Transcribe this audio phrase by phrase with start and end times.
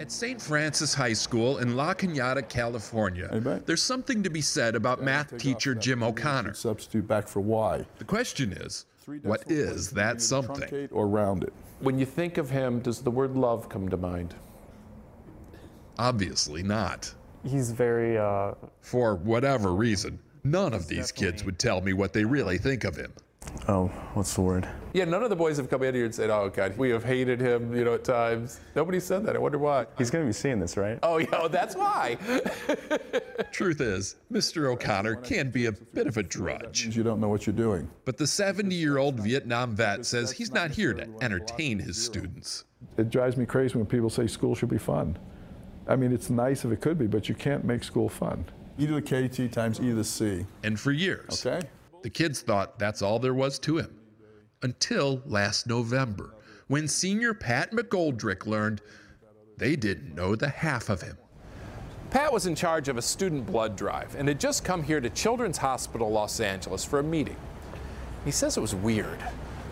[0.00, 0.40] At St.
[0.40, 3.62] Francis High School in La Cañada, California, Anybody?
[3.66, 6.54] there's something to be said about math teacher Jim O'Connor.
[6.54, 7.84] Substitute back for y.
[7.98, 10.88] The question is, Three what decimal is places, that something?
[10.90, 11.52] Or round it.
[11.80, 14.34] When you think of him, does the word love come to mind?
[15.98, 17.12] Obviously not.
[17.44, 22.24] He's very, uh, For whatever reason, none of these kids would tell me what they
[22.24, 23.12] really think of him.
[23.68, 24.68] Oh, what's the word?
[24.92, 27.04] Yeah, none of the boys have come in here and said, "Oh God, we have
[27.04, 28.60] hated him," you know, at times.
[28.74, 29.36] Nobody said that.
[29.36, 29.86] I wonder why.
[29.96, 30.98] He's going to be seeing this, right?
[31.02, 32.16] Oh yeah, oh, that's why.
[33.52, 34.70] Truth is, Mr.
[34.70, 36.96] O'Connor can be a bit of a drudge.
[36.96, 37.88] You don't know what you're doing.
[38.04, 42.64] But the 70 year old Vietnam vet says he's not here to entertain his students.
[42.96, 45.18] It drives me crazy when people say school should be fun.
[45.86, 48.44] I mean, it's nice if it could be, but you can't make school fun.
[48.78, 50.46] E to the KT times E to the C.
[50.62, 51.66] And for years, Okay?
[52.02, 53.96] The kids thought that's all there was to him.
[54.62, 56.34] Until last November,
[56.68, 58.80] when senior Pat McGoldrick learned
[59.60, 61.18] they didn't know the half of him.
[62.10, 65.10] Pat was in charge of a student blood drive and had just come here to
[65.10, 67.36] Children's Hospital Los Angeles for a meeting.
[68.24, 69.20] He says it was weird.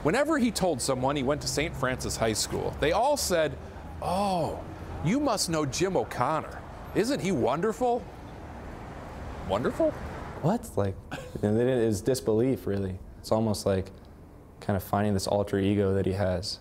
[0.02, 1.74] Whenever he told someone he went to St.
[1.74, 3.56] Francis High School, they all said,
[4.02, 4.60] Oh,
[5.04, 6.60] you must know Jim O'Connor.
[6.94, 8.02] Isn't he wonderful?
[9.48, 9.92] Wonderful?
[10.42, 10.69] What?
[10.77, 10.97] Like,
[11.42, 12.98] it is disbelief, really.
[13.20, 13.91] It's almost like
[14.61, 16.58] kind of finding this alter ego that he has.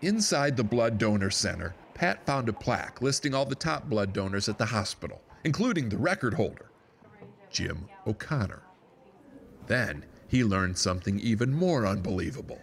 [0.00, 4.48] Inside the blood donor center, Pat found a plaque listing all the top blood donors
[4.48, 6.70] at the hospital, including the record holder,
[7.50, 8.62] Jim O'Connor.
[9.66, 12.58] Then he learned something even more unbelievable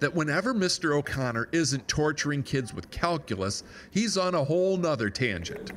[0.00, 0.96] that whenever Mr.
[0.96, 5.72] O'Connor isn't torturing kids with calculus, he's on a whole nother tangent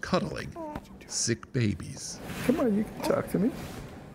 [0.00, 0.52] cuddling
[1.08, 2.20] sick babies.
[2.46, 3.50] Come on, you can talk to me.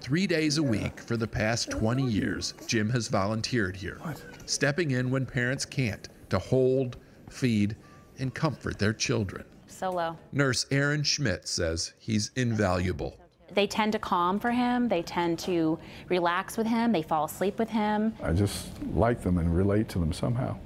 [0.01, 3.99] Three days a week for the past 20 years, Jim has volunteered here,
[4.45, 6.97] stepping in when parents can't to hold,
[7.29, 7.75] feed,
[8.19, 9.45] and comfort their children.
[9.67, 10.17] Solo.
[10.31, 13.17] Nurse Aaron Schmidt says he's invaluable.
[13.53, 14.87] They tend to calm for him.
[14.87, 15.79] They tend to
[16.09, 16.91] relax with him.
[16.91, 18.13] They fall asleep with him.
[18.21, 20.57] I just like them and relate to them somehow.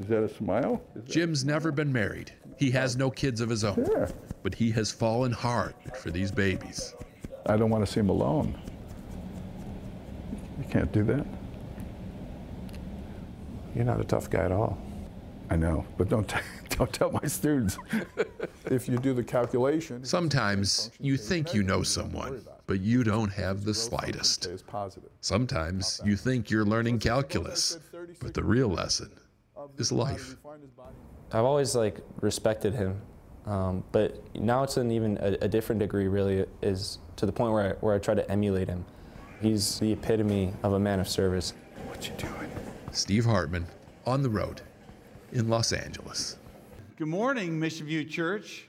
[0.00, 0.80] Is that a smile?
[0.94, 2.32] Is that- Jim's never been married.
[2.56, 3.86] He has no kids of his own.
[3.90, 4.08] Yeah.
[4.42, 6.94] But he has fallen hard for these babies.
[7.46, 8.58] I don't want to see him alone.
[10.58, 11.26] You can't do that.
[13.74, 14.78] You're not a tough guy at all.
[15.50, 16.38] I know, but don't, t-
[16.70, 17.78] don't tell my students.
[18.64, 23.64] if you do the calculation, Sometimes you think you know someone, but you don't have
[23.64, 24.48] the slightest.
[25.20, 27.78] Sometimes you think you're learning calculus,
[28.20, 29.10] but the real lesson
[29.78, 30.36] is life.
[31.32, 33.00] I've always like respected him,
[33.46, 36.08] um, but now it's an even a, a different degree.
[36.08, 38.84] Really, is to the point where I, where I try to emulate him.
[39.40, 41.52] He's the epitome of a man of service.
[41.88, 42.50] What you doing?
[42.92, 43.66] Steve Hartman
[44.06, 44.62] on the road
[45.32, 46.38] in Los Angeles.
[46.96, 48.66] Good morning, Mission View Church.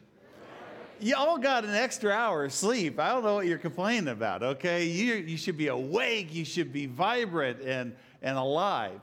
[0.99, 2.99] You all got an extra hour of sleep.
[2.99, 4.85] I don't know what you're complaining about, okay?
[4.85, 8.99] You, you should be awake, you should be vibrant and, and alive.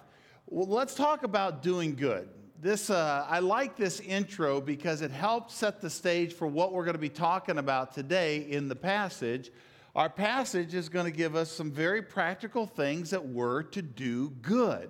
[0.47, 2.29] Well, let's talk about doing good.
[2.65, 6.87] This, uh, I like this intro because it helps set the stage for what we're
[6.87, 9.51] going to be talking about today in the passage.
[9.95, 14.31] Our passage is going to give us some very practical things that we're to do
[14.41, 14.89] good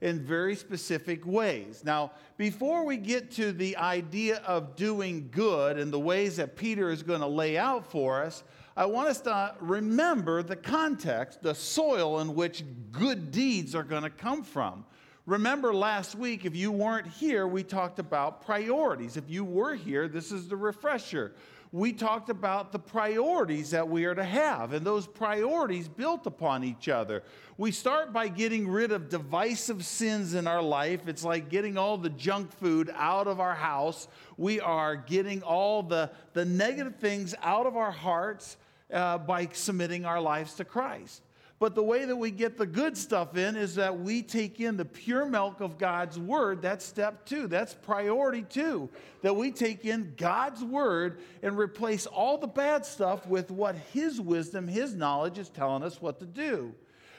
[0.00, 1.82] in very specific ways.
[1.84, 6.88] Now, before we get to the idea of doing good and the ways that Peter
[6.88, 8.44] is going to lay out for us,
[8.76, 12.62] I want us to remember the context, the soil in which
[12.92, 14.84] good deeds are going to come from.
[15.28, 19.18] Remember last week, if you weren't here, we talked about priorities.
[19.18, 21.34] If you were here, this is the refresher.
[21.70, 26.64] We talked about the priorities that we are to have, and those priorities built upon
[26.64, 27.24] each other.
[27.58, 31.06] We start by getting rid of divisive sins in our life.
[31.08, 34.08] It's like getting all the junk food out of our house.
[34.38, 38.56] We are getting all the, the negative things out of our hearts
[38.90, 41.20] uh, by submitting our lives to Christ.
[41.60, 44.76] But the way that we get the good stuff in is that we take in
[44.76, 46.62] the pure milk of God's word.
[46.62, 47.48] That's step two.
[47.48, 48.88] That's priority two.
[49.22, 54.20] That we take in God's word and replace all the bad stuff with what His
[54.20, 56.74] wisdom, His knowledge is telling us what to do.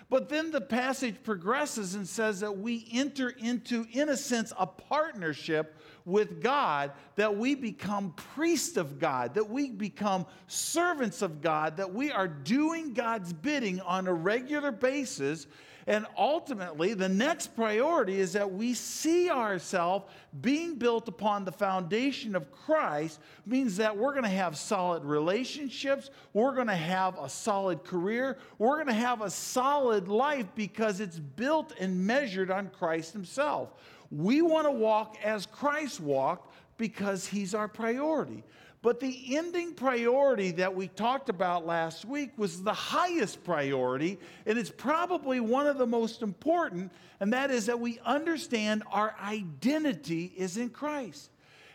[0.10, 4.66] But then the passage progresses and says that we enter into, in a sense, a
[4.66, 11.78] partnership with God, that we become priests of God, that we become servants of God,
[11.78, 15.46] that we are doing God's bidding on a regular basis.
[15.88, 20.06] And ultimately, the next priority is that we see ourselves
[20.42, 26.10] being built upon the foundation of Christ, means that we're going to have solid relationships,
[26.34, 31.00] we're going to have a solid career, we're going to have a solid life because
[31.00, 33.74] it's built and measured on Christ Himself.
[34.12, 38.44] We want to walk as Christ walked because he's our priority.
[38.82, 44.58] But the ending priority that we talked about last week was the highest priority, and
[44.58, 50.32] it's probably one of the most important, and that is that we understand our identity
[50.38, 51.30] is in Christ.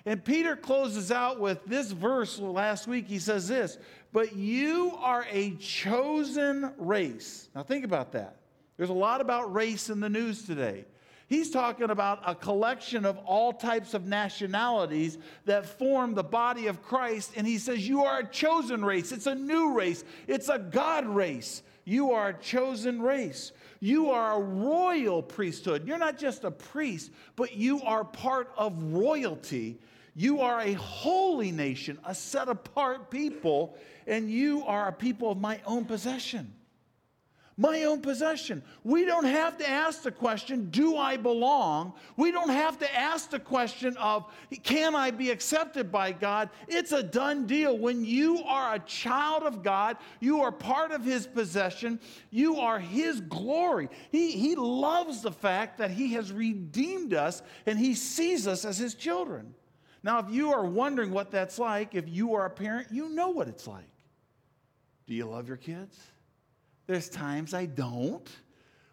[0.06, 3.06] And Peter closes out with this verse last week.
[3.06, 3.78] He says this,
[4.12, 7.48] but you are a chosen race.
[7.54, 8.36] Now think about that.
[8.76, 10.84] There's a lot about race in the news today.
[11.26, 16.82] He's talking about a collection of all types of nationalities that form the body of
[16.82, 17.32] Christ.
[17.36, 19.10] And he says, You are a chosen race.
[19.10, 21.62] It's a new race, it's a God race.
[21.86, 23.52] You are a chosen race.
[23.80, 25.86] You are a royal priesthood.
[25.86, 29.78] You're not just a priest, but you are part of royalty.
[30.16, 33.76] You are a holy nation, a set apart people,
[34.06, 36.54] and you are a people of my own possession
[37.56, 38.62] my own possession.
[38.82, 41.92] We don't have to ask the question, do I belong?
[42.16, 44.26] We don't have to ask the question of,
[44.64, 46.50] can I be accepted by God?
[46.66, 47.78] It's a done deal.
[47.78, 52.80] When you are a child of God, you are part of His possession, you are
[52.80, 53.88] His glory.
[54.10, 58.78] He, he loves the fact that He has redeemed us and He sees us as
[58.78, 59.54] His children.
[60.02, 63.30] Now, if you are wondering what that's like, if you are a parent, you know
[63.30, 63.84] what it's like.
[65.06, 65.98] Do you love your kids?
[66.86, 68.28] There's times I don't,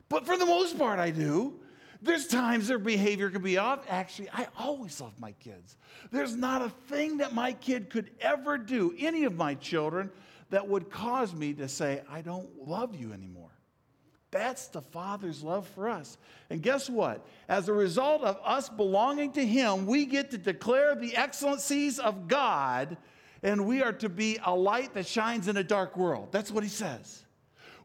[0.10, 1.60] but for the most part, I do.
[2.02, 3.86] There's times their behavior can be off.
[3.88, 5.78] Actually, I always love my kids.
[6.12, 10.10] There's not a thing that my kid could ever do, any of my children,
[10.50, 13.52] that would cause me to say, I don't love you anymore.
[14.32, 16.18] That's the Father's love for us.
[16.50, 17.26] And guess what?
[17.50, 22.28] As a result of us belonging to Him, we get to declare the excellencies of
[22.28, 22.98] God,
[23.44, 26.30] and we are to be a light that shines in a dark world.
[26.32, 27.26] That's what He says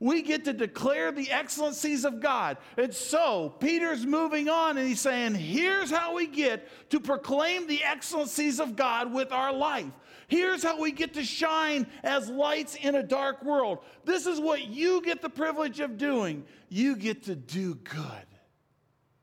[0.01, 2.59] we get to declare the excellencies of God.
[2.77, 7.83] And so Peter's moving on and he's saying, here's how we get to proclaim the
[7.83, 9.91] excellencies of God with our life.
[10.29, 13.79] Here's how we get to shine as lights in a dark world.
[14.05, 16.45] This is what you get the privilege of doing.
[16.69, 18.27] You get to do good,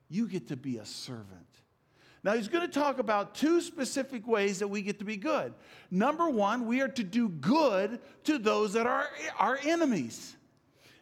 [0.09, 1.27] you get to be a servant.
[2.25, 5.53] Now, he's going to talk about two specific ways that we get to be good.
[5.91, 10.37] Number one, we are to do good to those that are our enemies.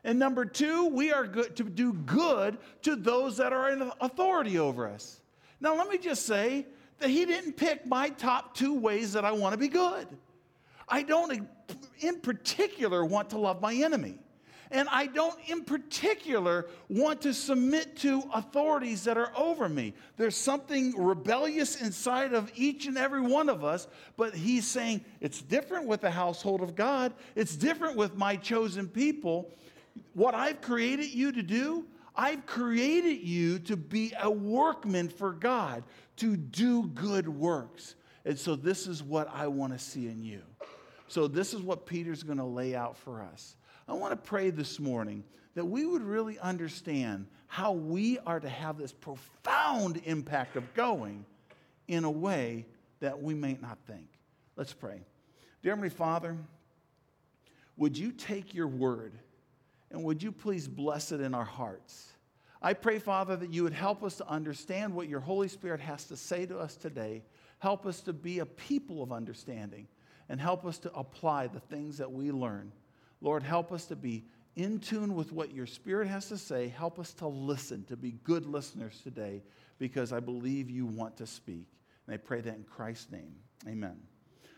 [0.04, 4.58] And number two, we are good to do good to those that are in authority
[4.58, 5.22] over us.
[5.60, 6.66] Now, let me just say
[7.00, 10.08] that he didn't pick my top two ways that I want to be good.
[10.88, 11.48] I don't,
[12.00, 14.18] in particular, want to love my enemy.
[14.72, 19.94] And I don't, in particular, want to submit to authorities that are over me.
[20.16, 25.42] There's something rebellious inside of each and every one of us, but he's saying it's
[25.42, 29.52] different with the household of God, it's different with my chosen people
[30.14, 31.86] what I've created you to do,
[32.16, 35.84] I've created you to be a workman for God,
[36.18, 37.96] to do good works.
[38.26, 40.42] And so this is what I want to see in you.
[41.08, 43.56] So this is what Peter's going to lay out for us.
[43.88, 45.24] I want to pray this morning
[45.56, 51.26] that we would really understand how we are to have this profound impact of going
[51.88, 52.66] in a way
[53.02, 54.08] that we may not think.
[54.56, 55.02] Let's pray.
[55.62, 56.38] Dear Heavenly Father,
[57.76, 59.14] would you take your word?
[59.92, 62.08] And would you please bless it in our hearts?
[62.62, 66.06] I pray, Father, that you would help us to understand what your Holy Spirit has
[66.06, 67.24] to say to us today.
[67.60, 69.88] Help us to be a people of understanding
[70.30, 72.72] and help us to apply the things that we learn.
[73.20, 74.24] Lord, help us to be
[74.56, 76.68] in tune with what your Spirit has to say.
[76.68, 79.44] Help us to listen, to be good listeners today,
[79.80, 81.68] because I believe you want to speak.
[82.06, 83.36] And I pray that in Christ's name.
[83.68, 83.98] Amen.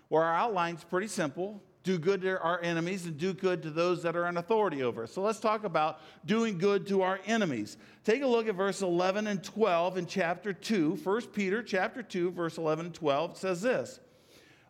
[0.10, 4.02] Well, our outline's pretty simple do good to our enemies and do good to those
[4.04, 5.12] that are in authority over us.
[5.12, 7.78] So let's talk about doing good to our enemies.
[8.06, 10.96] Take a look at verse 11 and 12 in chapter 2.
[11.04, 14.00] 1 Peter chapter 2 verse 11 and 12 it says this.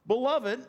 [0.08, 0.67] Beloved,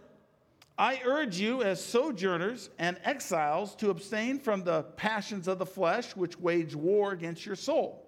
[0.77, 6.15] I urge you as sojourners and exiles to abstain from the passions of the flesh
[6.15, 8.05] which wage war against your soul.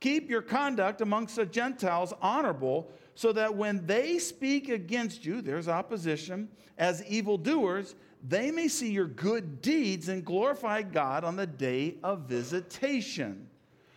[0.00, 5.68] Keep your conduct amongst the Gentiles honorable so that when they speak against you, there's
[5.68, 7.94] opposition, as evildoers,
[8.26, 13.48] they may see your good deeds and glorify God on the day of visitation.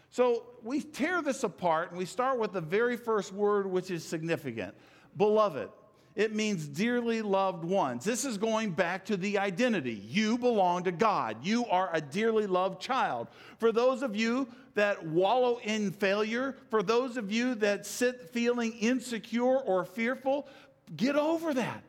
[0.09, 4.03] So we tear this apart and we start with the very first word, which is
[4.03, 4.73] significant
[5.17, 5.69] beloved.
[6.15, 8.05] It means dearly loved ones.
[8.05, 10.01] This is going back to the identity.
[10.07, 11.37] You belong to God.
[11.43, 13.27] You are a dearly loved child.
[13.57, 18.73] For those of you that wallow in failure, for those of you that sit feeling
[18.73, 20.47] insecure or fearful,
[20.95, 21.81] get over that.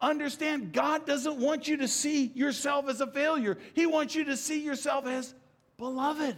[0.00, 4.36] Understand God doesn't want you to see yourself as a failure, He wants you to
[4.36, 5.34] see yourself as
[5.78, 6.36] beloved.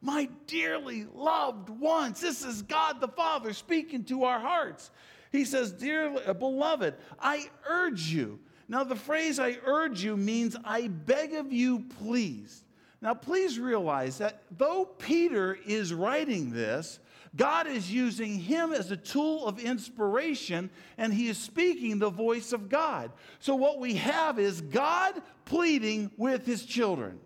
[0.00, 2.20] My dearly loved ones.
[2.20, 4.90] This is God the Father speaking to our hearts.
[5.32, 8.38] He says, Dear uh, beloved, I urge you.
[8.68, 12.64] Now, the phrase I urge you means I beg of you, please.
[13.02, 16.98] Now, please realize that though Peter is writing this,
[17.36, 22.52] God is using him as a tool of inspiration and he is speaking the voice
[22.52, 23.12] of God.
[23.38, 27.18] So, what we have is God pleading with his children,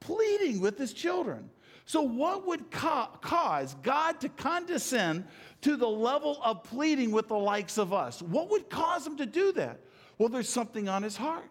[0.00, 1.50] pleading with his children.
[1.86, 5.24] So, what would ca- cause God to condescend
[5.60, 8.20] to the level of pleading with the likes of us?
[8.22, 9.80] What would cause him to do that?
[10.18, 11.50] Well, there's something on his heart.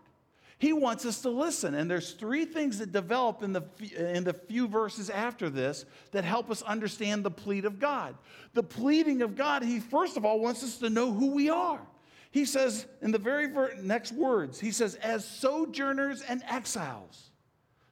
[0.64, 1.76] He wants us to listen.
[1.76, 3.64] And there's three things that develop in the,
[3.98, 8.16] in the few verses after this that help us understand the plead of God.
[8.54, 11.82] The pleading of God, he first of all wants us to know who we are.
[12.32, 17.32] He says in the very ver- next words, he says, as sojourners and exiles.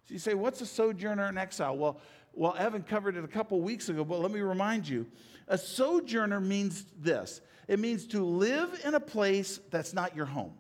[0.06, 1.76] So you say, what's a sojourner and exile?
[1.76, 2.00] Well,
[2.32, 5.08] well, Evan covered it a couple weeks ago, but let me remind you.
[5.50, 10.54] A sojourner means this it means to live in a place that's not your home.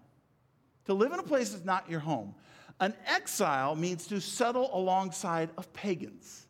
[0.85, 2.33] To live in a place that's not your home.
[2.79, 6.47] An exile means to settle alongside of pagans.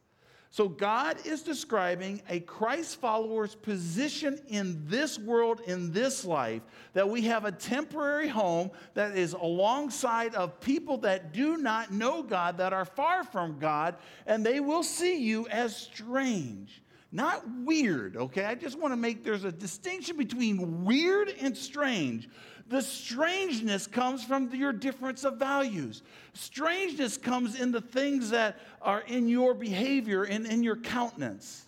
[0.53, 6.61] So God is describing a Christ follower's position in this world, in this life,
[6.91, 12.21] that we have a temporary home that is alongside of people that do not know
[12.21, 13.95] God, that are far from God,
[14.27, 16.81] and they will see you as strange.
[17.13, 18.43] Not weird, okay?
[18.43, 22.29] I just want to make there's a distinction between weird and strange.
[22.71, 26.03] The strangeness comes from your difference of values.
[26.31, 31.65] Strangeness comes in the things that are in your behavior and in your countenance.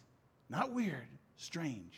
[0.49, 1.05] Not weird,
[1.35, 1.93] strange.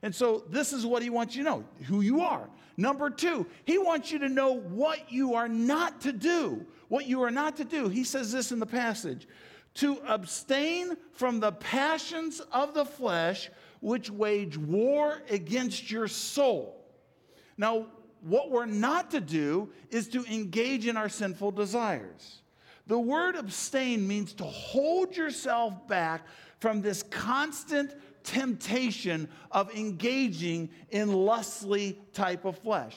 [0.00, 2.48] And so this is what he wants you to know who you are.
[2.78, 6.64] Number two, he wants you to know what you are not to do.
[6.88, 7.90] What you are not to do.
[7.90, 9.28] He says this in the passage
[9.74, 13.50] to abstain from the passions of the flesh
[13.80, 16.86] which wage war against your soul.
[17.58, 17.88] Now,
[18.24, 22.40] what we're not to do is to engage in our sinful desires.
[22.86, 26.26] The word abstain means to hold yourself back
[26.58, 32.96] from this constant temptation of engaging in lustly type of flesh.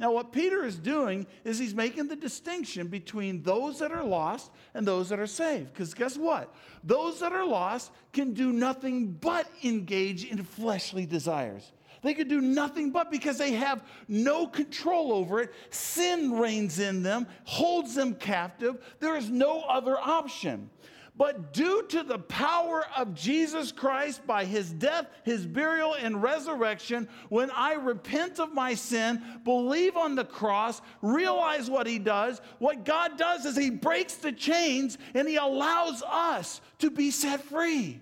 [0.00, 4.52] Now, what Peter is doing is he's making the distinction between those that are lost
[4.74, 5.72] and those that are saved.
[5.72, 6.54] Because guess what?
[6.84, 11.72] Those that are lost can do nothing but engage in fleshly desires.
[12.02, 15.52] They could do nothing but because they have no control over it.
[15.70, 18.78] Sin reigns in them, holds them captive.
[19.00, 20.70] There is no other option.
[21.18, 27.08] But due to the power of Jesus Christ by his death, his burial, and resurrection,
[27.28, 32.84] when I repent of my sin, believe on the cross, realize what he does, what
[32.84, 38.00] God does is he breaks the chains and he allows us to be set free.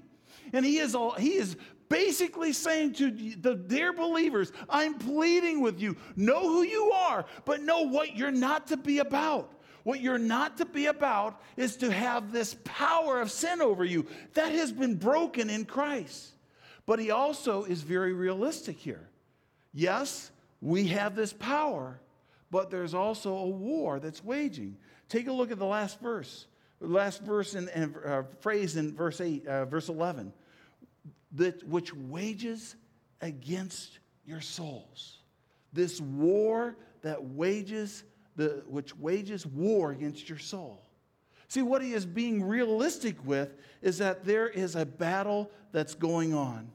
[0.52, 1.56] And he is, he is
[1.88, 5.96] basically saying to the dear believers, I'm pleading with you.
[6.16, 9.52] Know who you are, but know what you're not to be about.
[9.82, 14.06] What you're not to be about is to have this power of sin over you.
[14.34, 16.32] That has been broken in Christ.
[16.86, 19.08] But he also is very realistic here.
[19.72, 22.00] Yes, we have this power,
[22.50, 24.76] but there's also a war that's waging.
[25.08, 26.46] Take a look at the last verse.
[26.80, 30.32] Last verse and uh, phrase in verse 8, uh, verse 11
[31.36, 32.76] that which wages
[33.20, 35.18] against your souls.
[35.72, 38.04] This war that wages
[38.36, 40.82] the which wages war against your soul.
[41.48, 46.34] See, what he is being realistic with is that there is a battle that's going
[46.34, 46.70] on.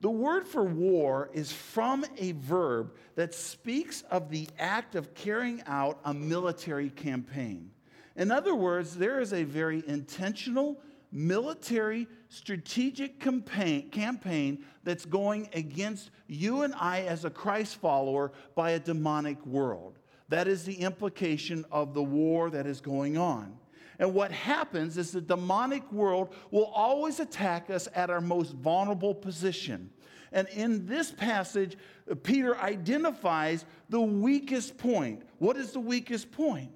[0.00, 5.62] The word for war is from a verb that speaks of the act of carrying
[5.66, 7.70] out a military campaign.
[8.16, 16.10] In other words, there is a very intentional military strategic campaign, campaign that's going against
[16.26, 19.98] you and I as a Christ follower by a demonic world.
[20.28, 23.56] That is the implication of the war that is going on.
[23.98, 29.14] And what happens is the demonic world will always attack us at our most vulnerable
[29.14, 29.90] position.
[30.30, 31.76] And in this passage,
[32.22, 35.22] Peter identifies the weakest point.
[35.38, 36.70] What is the weakest point?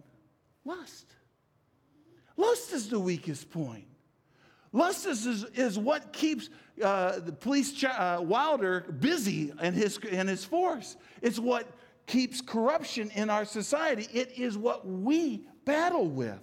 [0.65, 1.07] Lust.
[2.37, 3.87] Lust is the weakest point.
[4.73, 6.49] Lust is, is, is what keeps
[6.83, 10.97] uh, the police ch- uh, Wilder busy and his, and his force.
[11.21, 11.67] It's what
[12.07, 14.09] keeps corruption in our society.
[14.13, 16.41] It is what we battle with.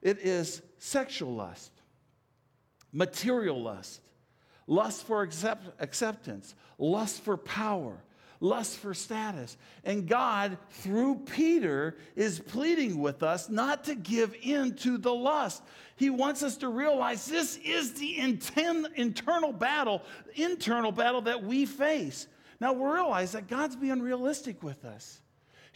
[0.00, 1.72] It is sexual lust,
[2.92, 4.00] material lust,
[4.66, 7.98] lust for accept- acceptance, lust for power,
[8.40, 9.56] lust for status.
[9.84, 15.62] And God, through Peter, is pleading with us not to give in to the lust.
[15.96, 20.02] He wants us to realize this is the inten- internal battle,
[20.34, 22.26] internal battle that we face.
[22.60, 25.20] Now we realize that God's being realistic with us.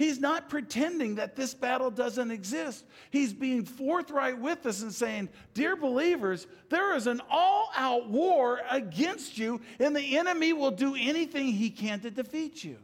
[0.01, 2.87] He's not pretending that this battle doesn't exist.
[3.11, 8.63] He's being forthright with us and saying, Dear believers, there is an all out war
[8.71, 12.79] against you, and the enemy will do anything he can to defeat you.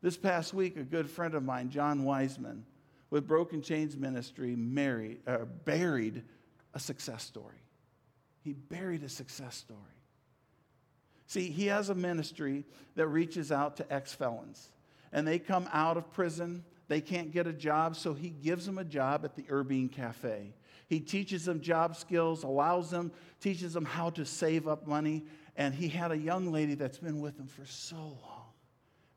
[0.00, 2.64] This past week, a good friend of mine, John Wiseman,
[3.10, 6.22] with Broken Chains Ministry, married, uh, buried
[6.74, 7.64] a success story.
[8.44, 9.80] He buried a success story.
[11.26, 12.62] See, he has a ministry
[12.94, 14.68] that reaches out to ex felons
[15.12, 16.64] and they come out of prison.
[16.88, 20.54] They can't get a job, so he gives them a job at the Urbine Cafe.
[20.86, 25.24] He teaches them job skills, allows them, teaches them how to save up money.
[25.56, 28.46] And he had a young lady that's been with him for so long,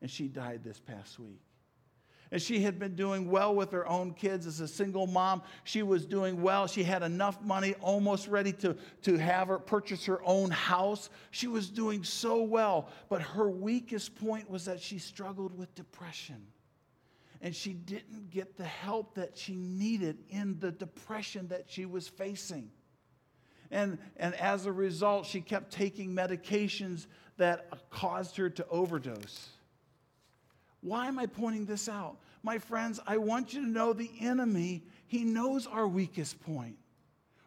[0.02, 1.42] and she died this past week.
[2.32, 5.44] And she had been doing well with her own kids as a single mom.
[5.66, 6.66] She was doing well.
[6.66, 11.10] She had enough money, almost ready to, to have her purchase her own house.
[11.32, 12.88] She was doing so well.
[13.10, 16.48] But her weakest point was that she struggled with depression.
[17.42, 22.08] And she didn't get the help that she needed in the depression that she was
[22.08, 22.72] facing.
[23.72, 27.08] And, and as a result, she kept taking medications
[27.38, 29.50] that caused her to overdose.
[30.82, 32.18] Why am I pointing this out?
[32.44, 36.78] My friends, I want you to know the enemy, he knows our weakest point.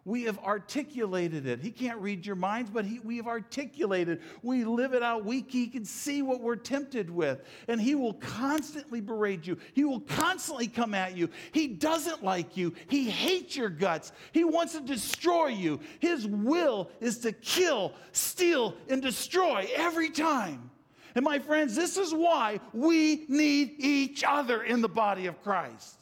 [0.06, 1.60] We have articulated it.
[1.60, 4.20] He can't read your minds, but he, we have articulated.
[4.42, 5.24] We live it out.
[5.24, 7.40] We, he can see what we're tempted with.
[7.68, 9.56] And he will constantly berate you.
[9.72, 11.30] He will constantly come at you.
[11.52, 12.74] He doesn't like you.
[12.88, 14.12] He hates your guts.
[14.32, 15.80] He wants to destroy you.
[16.00, 20.70] His will is to kill, steal, and destroy every time.
[21.14, 26.00] And my friends, this is why we need each other in the body of Christ.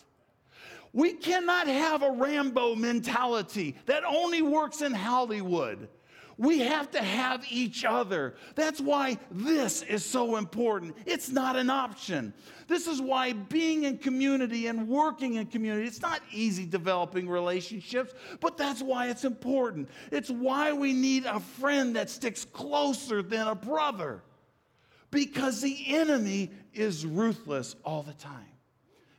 [0.95, 5.89] We cannot have a Rambo mentality that only works in Hollywood.
[6.39, 8.35] We have to have each other.
[8.55, 10.97] That's why this is so important.
[11.07, 12.33] It's not an option.
[12.69, 18.15] This is why being in community and working in community, it's not easy developing relationships,
[18.41, 19.89] but that's why it's important.
[20.11, 24.23] It's why we need a friend that sticks closer than a brother
[25.13, 28.47] because the enemy is ruthless all the time.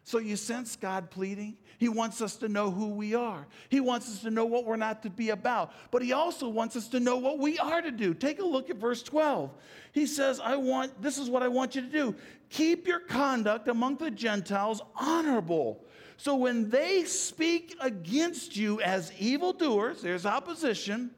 [0.03, 1.55] So you sense God pleading?
[1.77, 3.47] He wants us to know who we are.
[3.69, 5.71] He wants us to know what we're not to be about.
[5.91, 8.13] But he also wants us to know what we are to do.
[8.13, 9.51] Take a look at verse 12.
[9.93, 12.15] He says, I want this is what I want you to do.
[12.49, 15.85] Keep your conduct among the Gentiles honorable.
[16.17, 21.11] So when they speak against you as evildoers, there's opposition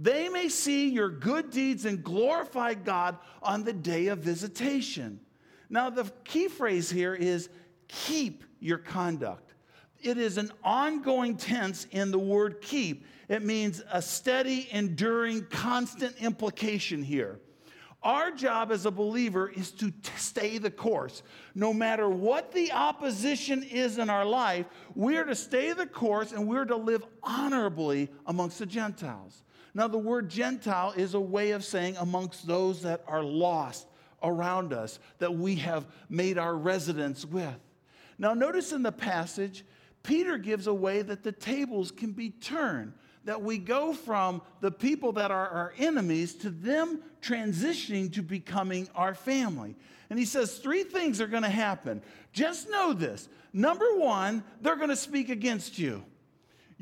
[0.00, 5.20] they may see your good deeds and glorify God on the day of visitation.
[5.68, 7.50] Now, the key phrase here is
[7.86, 9.52] keep your conduct.
[10.02, 13.04] It is an ongoing tense in the word keep.
[13.28, 17.38] It means a steady, enduring, constant implication here.
[18.02, 21.22] Our job as a believer is to stay the course.
[21.54, 26.48] No matter what the opposition is in our life, we're to stay the course and
[26.48, 29.42] we're to live honorably amongst the Gentiles.
[29.74, 33.86] Now, the word Gentile is a way of saying amongst those that are lost
[34.22, 37.54] around us, that we have made our residence with.
[38.18, 39.64] Now, notice in the passage,
[40.02, 42.92] Peter gives a way that the tables can be turned,
[43.24, 48.88] that we go from the people that are our enemies to them transitioning to becoming
[48.94, 49.76] our family.
[50.08, 52.02] And he says three things are going to happen.
[52.32, 53.28] Just know this.
[53.52, 56.02] Number one, they're going to speak against you.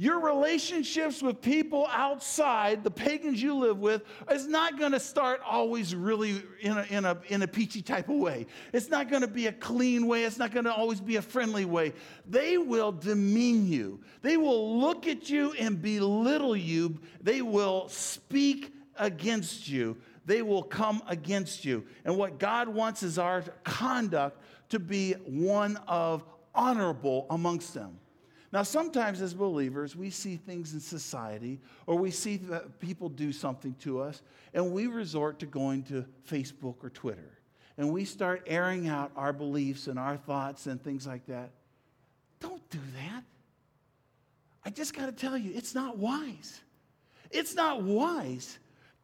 [0.01, 5.41] Your relationships with people outside, the pagans you live with, is not going to start
[5.45, 8.47] always really in a, in, a, in a peachy type of way.
[8.73, 10.23] It's not going to be a clean way.
[10.23, 11.95] It's not going to always be a friendly way.
[12.29, 18.73] They will demean you, they will look at you and belittle you, they will speak
[18.97, 19.97] against you.
[20.27, 21.85] They will come against you.
[22.05, 26.23] And what God wants is our conduct to be one of
[26.55, 27.99] honorable amongst them.
[28.51, 33.31] Now, sometimes as believers, we see things in society or we see that people do
[33.31, 34.23] something to us,
[34.55, 37.39] and we resort to going to Facebook or Twitter.
[37.77, 41.51] And we start airing out our beliefs and our thoughts and things like that.
[42.41, 43.23] Don't do that.
[44.65, 46.61] I just got to tell you, it's not wise.
[47.31, 48.59] It's not wise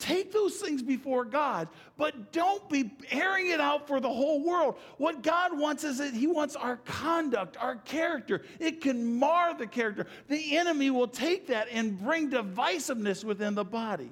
[0.05, 4.77] Take those things before God, but don't be airing it out for the whole world.
[4.99, 8.43] What God wants is that He wants our conduct, our character.
[8.61, 10.07] It can mar the character.
[10.29, 14.11] The enemy will take that and bring divisiveness within the body.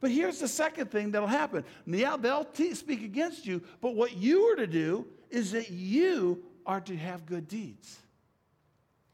[0.00, 1.66] But here's the second thing that'll happen.
[1.86, 6.44] Yeah, they'll t- speak against you, but what you are to do is that you
[6.64, 7.98] are to have good deeds.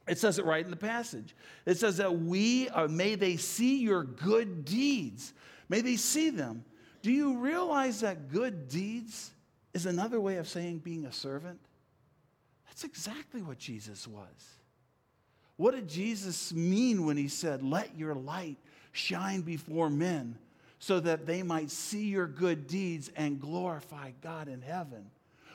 [0.06, 1.34] It says it right in the passage.
[1.66, 5.34] It says that we are, may they see your good deeds.
[5.72, 6.66] May they see them.
[7.00, 9.30] Do you realize that good deeds
[9.72, 11.58] is another way of saying being a servant?
[12.66, 14.58] That's exactly what Jesus was.
[15.56, 18.58] What did Jesus mean when he said, Let your light
[18.92, 20.36] shine before men
[20.78, 25.10] so that they might see your good deeds and glorify God in heaven?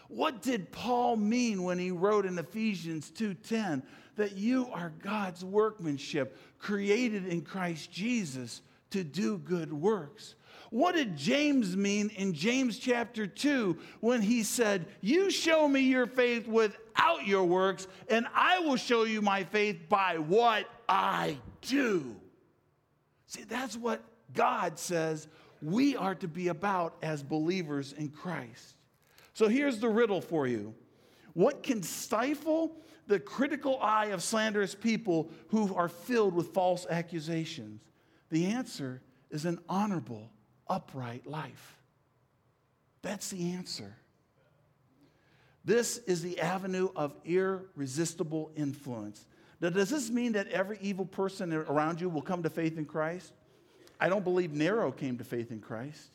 [0.08, 3.84] What did Paul mean when he wrote in Ephesians 2:10
[4.16, 10.36] that you are God's workmanship created in Christ Jesus to do good works?
[10.70, 16.08] What did James mean in James chapter 2 when he said, You show me your
[16.08, 22.16] faith without your works, and I will show you my faith by what I do?
[23.28, 24.02] See, that's what
[24.34, 25.28] God says
[25.62, 28.76] we are to be about as believers in Christ.
[29.34, 30.74] So here's the riddle for you
[31.34, 32.76] What can stifle
[33.08, 37.82] the critical eye of slanderous people who are filled with false accusations?
[38.30, 40.30] The answer is an honorable
[40.68, 41.78] upright life.
[43.02, 43.94] That's the answer.
[45.64, 49.26] This is the avenue of irresistible influence.
[49.60, 52.86] Now, does this mean that every evil person around you will come to faith in
[52.86, 53.34] Christ?
[54.00, 56.12] I don't believe Nero came to faith in Christ.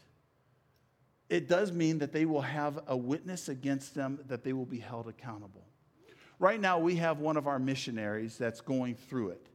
[1.28, 4.78] It does mean that they will have a witness against them, that they will be
[4.78, 5.66] held accountable.
[6.38, 9.46] Right now, we have one of our missionaries that's going through it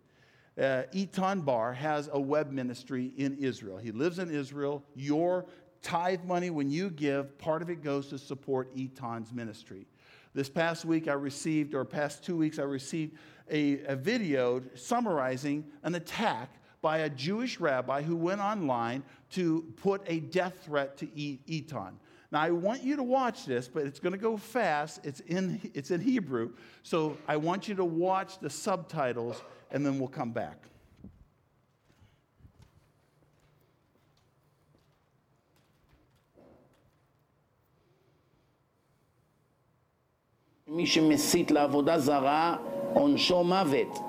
[0.58, 3.78] uh, Eitan Bar has a web ministry in Israel.
[3.78, 4.84] He lives in Israel.
[4.96, 5.46] Your
[5.82, 9.86] tithe money, when you give, part of it goes to support Eitan's ministry.
[10.34, 13.18] This past week, I received, or past two weeks, I received
[13.50, 16.50] a, a video summarizing an attack
[16.82, 21.94] by a Jewish rabbi who went online to put a death threat to Eitan.
[22.32, 25.00] Now, I want you to watch this, but it's going to go fast.
[25.06, 26.52] It's in, it's in Hebrew.
[26.84, 30.68] So I want you to watch the subtitles and then we'll come back.
[40.68, 42.58] מי שמסית לעבודה זרה,
[42.94, 44.00] עונשו מוות.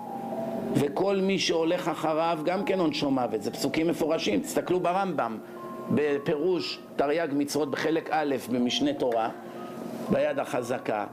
[0.74, 3.42] וכל מי שהולך אחריו, גם כן עונשו מוות.
[3.42, 4.40] זה פסוקים מפורשים.
[4.40, 5.38] תסתכלו ברמב"ם,
[5.94, 9.30] בפירוש תרי"ג מצוות בחלק א' במשנה תורה,
[10.10, 11.06] ביד החזקה.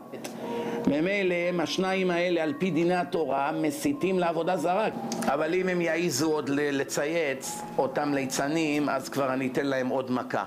[0.88, 4.88] ממילא הם השניים האלה על פי דיני התורה מסיתים לעבודה זרה
[5.21, 10.43] אבל אם הם יעיזו עוד לצייץ אותם ליצנים אז כבר אני אתן להם עוד מכה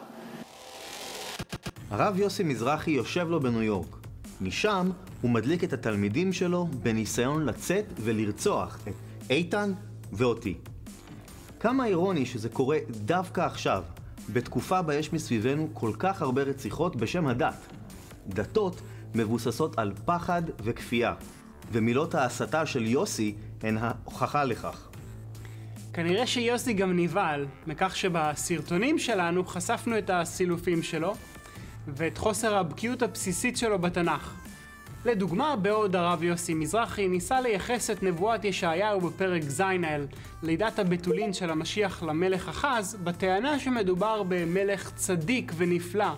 [1.90, 3.96] הרב יוסי מזרחי יושב לו בניו יורק.
[4.40, 8.94] משם הוא מדליק את התלמידים שלו בניסיון לצאת ולרצוח את
[9.30, 9.72] איתן
[10.12, 10.54] ואותי.
[11.60, 13.82] כמה אירוני שזה קורה דווקא עכשיו,
[14.32, 17.66] בתקופה בה יש מסביבנו כל כך הרבה רציחות בשם הדת.
[18.28, 18.80] דתות
[19.14, 21.14] מבוססות על פחד וכפייה,
[21.72, 24.88] ומילות ההסתה של יוסי הן ההוכחה לכך.
[25.92, 31.14] כנראה שיוסי גם נבהל מכך שבסרטונים שלנו חשפנו את הסילופים שלו
[31.88, 34.34] ואת חוסר הבקיאות הבסיסית שלו בתנ"ך.
[35.04, 40.06] לדוגמה, בעוד הרב יוסי מזרחי ניסה לייחס את נבואת ישעיהו בפרק ז' על
[40.42, 46.14] לידת הבתולין של המשיח למלך אחז, בטענה שמדובר במלך צדיק ונפלא,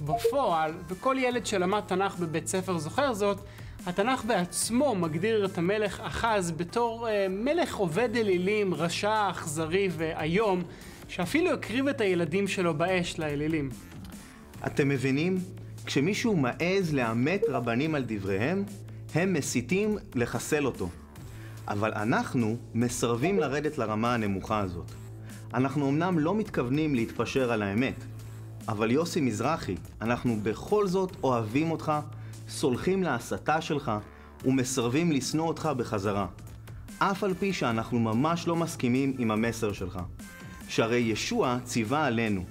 [0.00, 3.38] בפועל, וכל ילד שלמד תנ"ך בבית ספר זוכר זאת,
[3.86, 10.62] התנ"ך בעצמו מגדיר את המלך אחז בתור אה, מלך עובד אלילים, רשע, אכזרי ואיום,
[11.08, 13.70] שאפילו הקריב את הילדים שלו באש לאלילים.
[14.66, 15.38] אתם מבינים?
[15.86, 18.64] כשמישהו מעז לאמת רבנים על דבריהם,
[19.14, 20.88] הם מסיתים לחסל אותו.
[21.68, 24.90] אבל אנחנו מסרבים לרדת לרמה הנמוכה הזאת.
[25.54, 28.04] אנחנו אמנם לא מתכוונים להתפשר על האמת,
[28.68, 31.92] אבל יוסי מזרחי, אנחנו בכל זאת אוהבים אותך,
[32.48, 33.92] סולחים להסתה שלך
[34.44, 36.26] ומסרבים לשנוא אותך בחזרה.
[36.98, 39.98] אף על פי שאנחנו ממש לא מסכימים עם המסר שלך.
[40.68, 42.44] שהרי ישוע ציווה עלינו,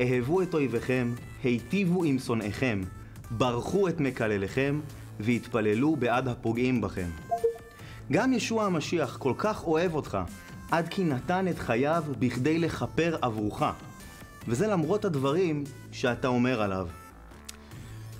[0.00, 2.80] אהבו את אויביכם, היטיבו עם שונאיכם,
[3.30, 4.80] ברכו את מקלליכם,
[5.20, 7.08] והתפללו בעד הפוגעים בכם.
[8.12, 10.18] גם ישוע המשיח כל כך אוהב אותך,
[10.70, 13.62] עד כי נתן את חייו בכדי לכפר עבורך.
[14.48, 16.88] וזה למרות הדברים שאתה אומר עליו.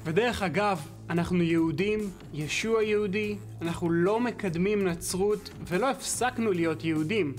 [0.04, 0.80] ודרך אגב,
[1.10, 2.00] אנחנו יהודים,
[2.32, 7.32] ישוע יהודי, אנחנו לא מקדמים נצרות ולא הפסקנו להיות יהודים.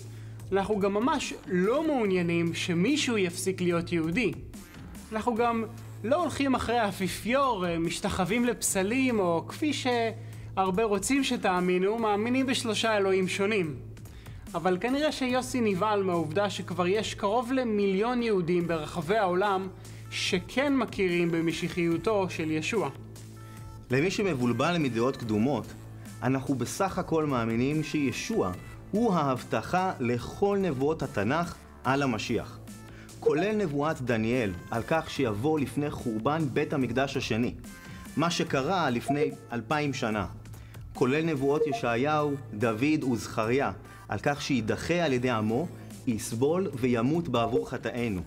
[0.51, 4.31] אנחנו גם ממש לא מעוניינים שמישהו יפסיק להיות יהודי.
[5.11, 5.63] אנחנו גם
[6.03, 13.27] לא הולכים אחרי האפיפיור, אה, משתחווים לפסלים, או כפי שהרבה רוצים שתאמינו, מאמינים בשלושה אלוהים
[13.27, 13.75] שונים.
[14.55, 19.67] אבל כנראה שיוסי נבהל מהעובדה שכבר יש קרוב למיליון יהודים ברחבי העולם
[20.11, 22.89] שכן מכירים במשיחיותו של ישוע.
[23.91, 25.65] למי שמבולבל מדעות קדומות,
[26.23, 28.51] אנחנו בסך הכל מאמינים שישוע
[28.91, 32.59] הוא ההבטחה לכל נבואות התנ"ך על המשיח.
[33.19, 37.53] כולל נבואת דניאל על כך שיבוא לפני חורבן בית המקדש השני,
[38.17, 40.25] מה שקרה לפני אלפיים שנה.
[40.93, 43.71] כולל נבואות ישעיהו, דוד וזכריה
[44.09, 45.67] על כך שיידחה על ידי עמו,
[46.07, 48.21] יסבול וימות בעבור חטאינו.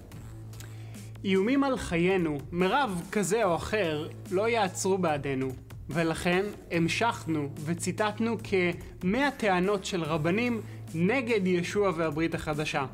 [1.24, 5.48] איומים על חיינו, מרב כזה או אחר, לא יעצרו בעדנו,
[5.90, 10.60] ולכן המשכנו וציטטנו כמאה טענות של רבנים
[10.94, 12.86] נגד ישוע והברית החדשה.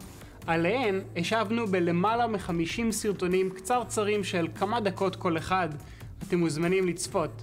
[0.47, 5.69] עליהן השבנו בלמעלה מחמישים סרטונים קצרצרים של כמה דקות כל אחד.
[6.23, 7.43] אתם מוזמנים לצפות.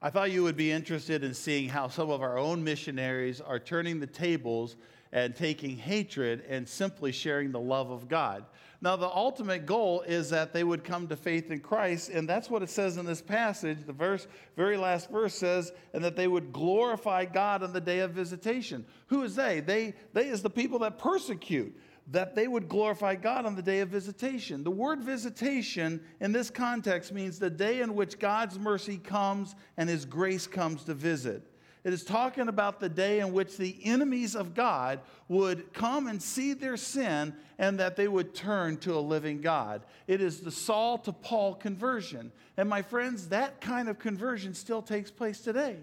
[0.00, 3.58] I thought you would be interested in seeing how some of our own missionaries are
[3.58, 4.76] turning the tables
[5.10, 8.44] and taking hatred and simply sharing the love of God.
[8.80, 12.48] Now, the ultimate goal is that they would come to faith in Christ, and that's
[12.48, 13.78] what it says in this passage.
[13.84, 17.98] The verse, very last verse says, and that they would glorify God on the day
[17.98, 18.86] of visitation.
[19.08, 19.58] Who is they?
[19.58, 21.76] They, they is the people that persecute
[22.10, 24.64] that they would glorify God on the day of visitation.
[24.64, 29.88] The word visitation in this context means the day in which God's mercy comes and
[29.88, 31.42] his grace comes to visit.
[31.84, 36.20] It is talking about the day in which the enemies of God would come and
[36.20, 39.82] see their sin and that they would turn to a living God.
[40.06, 42.32] It is the Saul to Paul conversion.
[42.56, 45.76] And my friends, that kind of conversion still takes place today.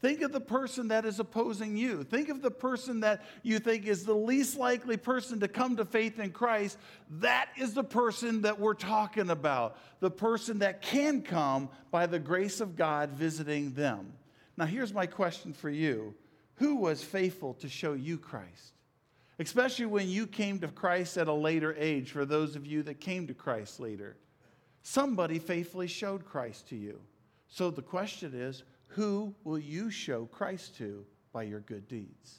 [0.00, 2.04] Think of the person that is opposing you.
[2.04, 5.84] Think of the person that you think is the least likely person to come to
[5.84, 6.78] faith in Christ.
[7.18, 9.76] That is the person that we're talking about.
[9.98, 14.12] The person that can come by the grace of God visiting them.
[14.56, 16.14] Now, here's my question for you
[16.56, 18.74] Who was faithful to show you Christ?
[19.40, 23.00] Especially when you came to Christ at a later age, for those of you that
[23.00, 24.16] came to Christ later.
[24.82, 27.00] Somebody faithfully showed Christ to you.
[27.48, 32.38] So the question is, who will you show Christ to by your good deeds?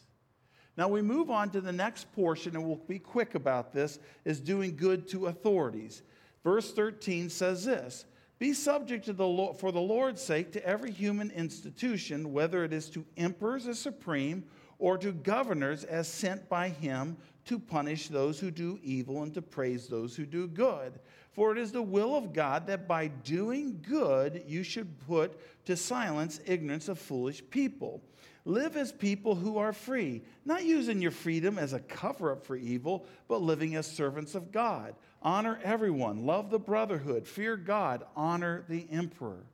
[0.77, 4.39] Now we move on to the next portion, and we'll be quick about this, is
[4.39, 6.03] doing good to authorities.
[6.43, 8.05] Verse 13 says this
[8.39, 12.73] Be subject to the Lord, for the Lord's sake to every human institution, whether it
[12.73, 14.45] is to emperors as supreme
[14.79, 19.41] or to governors as sent by him to punish those who do evil and to
[19.41, 20.99] praise those who do good.
[21.31, 25.77] For it is the will of God that by doing good you should put to
[25.77, 28.01] silence ignorance of foolish people.
[28.45, 32.55] Live as people who are free, not using your freedom as a cover up for
[32.55, 34.95] evil, but living as servants of God.
[35.21, 39.45] Honor everyone, love the brotherhood, fear God, honor the emperor.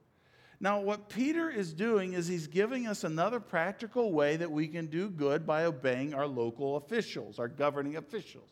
[0.62, 4.86] Now, what Peter is doing is he's giving us another practical way that we can
[4.86, 8.50] do good by obeying our local officials, our governing officials.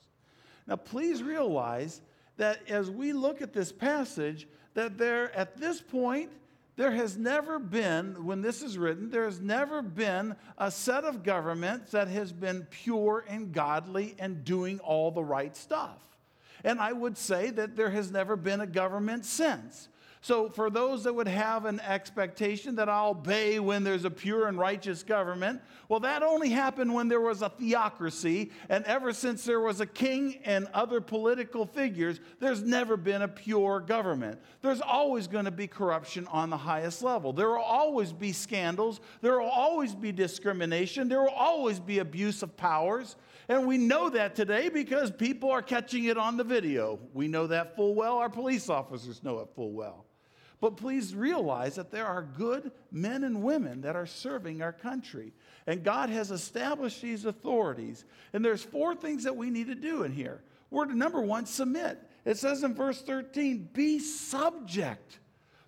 [0.68, 2.02] Now, please realize
[2.38, 6.32] that as we look at this passage, that there, at this point,
[6.76, 11.24] there has never been, when this is written, there has never been a set of
[11.24, 16.00] governments that has been pure and godly and doing all the right stuff.
[16.64, 19.90] And I would say that there has never been a government since.
[20.24, 24.48] So, for those that would have an expectation that I'll obey when there's a pure
[24.48, 28.52] and righteous government, well, that only happened when there was a theocracy.
[28.70, 33.28] And ever since there was a king and other political figures, there's never been a
[33.28, 34.40] pure government.
[34.62, 37.34] There's always going to be corruption on the highest level.
[37.34, 39.02] There will always be scandals.
[39.20, 41.10] There will always be discrimination.
[41.10, 43.18] There will always be abuse of powers.
[43.50, 46.98] And we know that today because people are catching it on the video.
[47.14, 48.20] We know that full well.
[48.20, 50.06] Our police officers know it full well.
[50.64, 55.34] But please realize that there are good men and women that are serving our country.
[55.68, 58.06] And God has established these authorities.
[58.32, 60.40] And there's four things that we need to do in here.
[60.72, 62.00] To number one, submit.
[62.24, 65.20] It says in verse 13, be subject.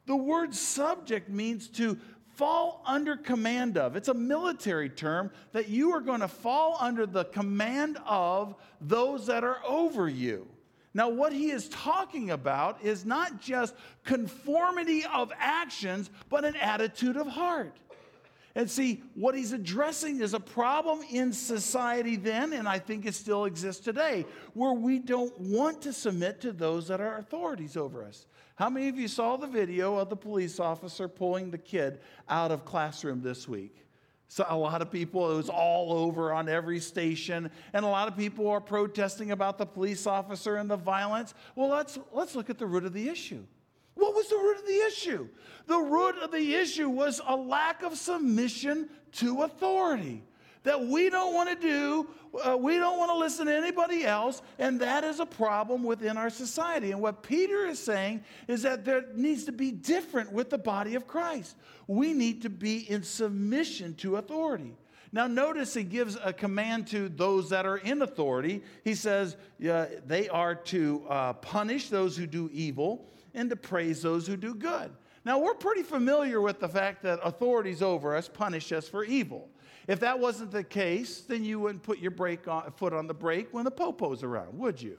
[0.06, 2.00] The word subject means to
[2.36, 3.98] fall under command of.
[3.98, 9.28] It's a military term that you are going to fall under the command of those
[9.28, 10.48] that are over you.
[10.96, 17.18] Now, what he is talking about is not just conformity of actions, but an attitude
[17.18, 17.76] of heart.
[18.56, 23.14] And see, what he's addressing is a problem in society then, and I think it
[23.14, 28.06] still exists today, where we don't want to submit to those that are authorities over
[28.06, 28.26] us.
[28.56, 32.52] How many of you saw the video of the police officer pulling the kid out
[32.52, 33.85] of classroom this week?
[34.28, 38.08] So a lot of people, it was all over on every station, and a lot
[38.08, 41.34] of people are protesting about the police officer and the violence.
[41.56, 43.44] Well, let's, let's look at the root of the issue.
[43.94, 45.30] What was the root of the issue?
[45.68, 50.24] The root of the issue was a lack of submission to authority.
[50.66, 52.08] That we don't want to do,
[52.46, 56.18] uh, we don't want to listen to anybody else, and that is a problem within
[56.18, 56.92] our society.
[56.92, 60.96] And what Peter is saying is that there needs to be different with the body
[60.96, 61.56] of Christ.
[61.88, 64.76] We need to be in submission to authority.
[65.12, 68.64] Now, notice he gives a command to those that are in authority.
[68.84, 74.28] He says they are to uh, punish those who do evil and to praise those
[74.28, 74.92] who do good.
[75.24, 79.48] Now, we're pretty familiar with the fact that authorities over us punish us for evil.
[79.88, 83.14] If that wasn't the case, then you wouldn't put your brake on, foot on the
[83.14, 84.98] brake when the popo's around, would you?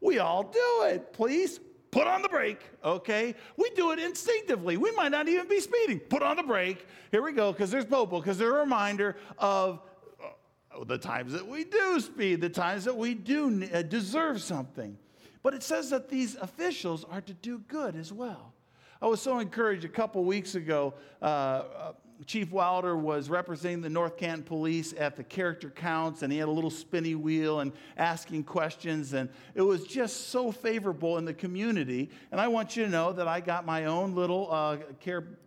[0.00, 1.12] We all do it.
[1.12, 1.60] Please
[1.90, 3.34] put on the brake, okay?
[3.56, 4.76] We do it instinctively.
[4.76, 6.00] We might not even be speeding.
[6.00, 6.86] Put on the brake.
[7.10, 9.80] Here we go, because there's popo, because they're a reminder of
[10.22, 14.98] uh, the times that we do speed, the times that we do uh, deserve something.
[15.42, 18.54] But it says that these officials are to do good as well.
[19.00, 20.94] I was so encouraged a couple weeks ago.
[21.20, 21.92] Uh, uh,
[22.26, 26.48] Chief Wilder was representing the North Canton Police at the character counts, and he had
[26.48, 31.34] a little spinny wheel and asking questions, and it was just so favorable in the
[31.34, 32.10] community.
[32.30, 34.78] And I want you to know that I got my own little uh,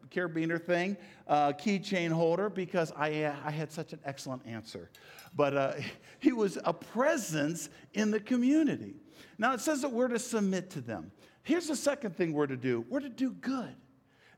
[0.10, 4.89] carabiner thing, uh, keychain holder, because I, I had such an excellent answer.
[5.36, 5.73] But uh,
[6.19, 8.95] he was a presence in the community.
[9.38, 11.12] Now it says that we're to submit to them.
[11.43, 13.73] Here's the second thing we're to do we're to do good.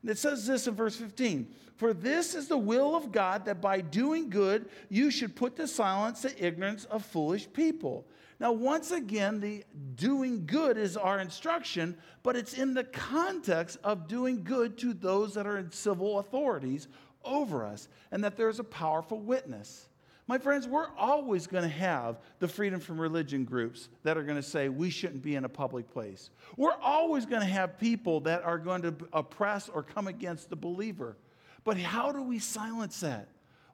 [0.02, 3.60] And it says this in verse 15 For this is the will of God that
[3.60, 8.06] by doing good you should put to silence the ignorance of foolish people.
[8.38, 9.64] Now, once again, the
[9.96, 15.34] doing good is our instruction, but it's in the context of doing good to those
[15.34, 16.88] that are in civil authorities
[17.22, 19.89] over us, and that there's a powerful witness.
[20.30, 24.36] My friends, we're always going to have the freedom from religion groups that are going
[24.36, 26.30] to say we shouldn't be in a public place.
[26.56, 30.54] We're always going to have people that are going to oppress or come against the
[30.54, 31.16] believer.
[31.64, 33.26] But how do we silence that?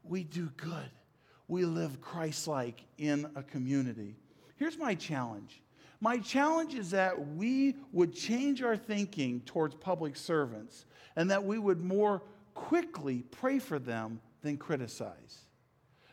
[0.03, 0.89] We do good.
[1.47, 4.17] We live Christ like in a community.
[4.57, 5.61] Here's my challenge.
[6.01, 11.59] My challenge is that we would change our thinking towards public servants and that we
[11.59, 12.23] would more
[12.55, 15.46] quickly pray for them than criticize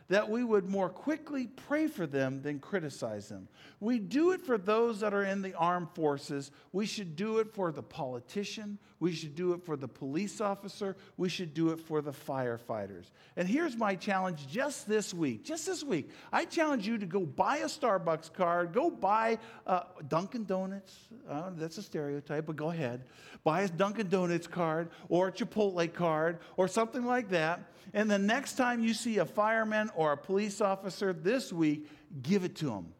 [0.08, 3.48] that we would more quickly pray for them than criticize them.
[3.80, 6.50] We do it for those that are in the armed forces.
[6.72, 8.78] We should do it for the politician.
[9.00, 10.96] We should do it for the police officer.
[11.16, 13.10] We should do it for the firefighters.
[13.36, 15.44] And here's my challenge just this week.
[15.44, 19.82] Just this week, I challenge you to go buy a Starbucks card, go buy uh,
[20.08, 20.96] Dunkin' Donuts.
[21.28, 23.04] Uh, that's a stereotype, but go ahead.
[23.42, 27.70] Buy a Dunkin' Donuts card or a Chipotle card or something like that.
[27.92, 31.88] And the next time you see a fireman or a police officer this week,
[32.22, 32.92] give it to them.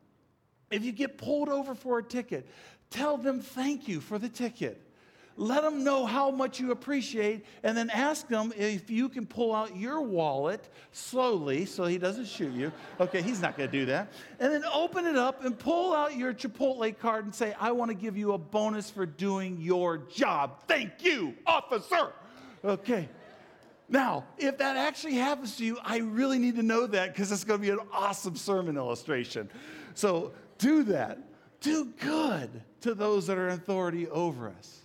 [0.71, 2.49] If you get pulled over for a ticket,
[2.91, 4.81] tell them thank you for the ticket.
[5.37, 9.53] Let them know how much you appreciate, and then ask them if you can pull
[9.53, 12.71] out your wallet slowly so he doesn't shoot you.
[13.01, 14.13] Okay, he's not gonna do that.
[14.39, 17.95] And then open it up and pull out your Chipotle card and say, I wanna
[17.95, 20.63] give you a bonus for doing your job.
[20.69, 22.13] Thank you, officer.
[22.65, 23.09] Okay.
[23.89, 27.45] Now, if that actually happens to you, I really need to know that because it's
[27.45, 29.51] going to be an awesome sermon illustration.
[29.95, 31.19] So do that.
[31.61, 34.81] Do good to those that are in authority over us.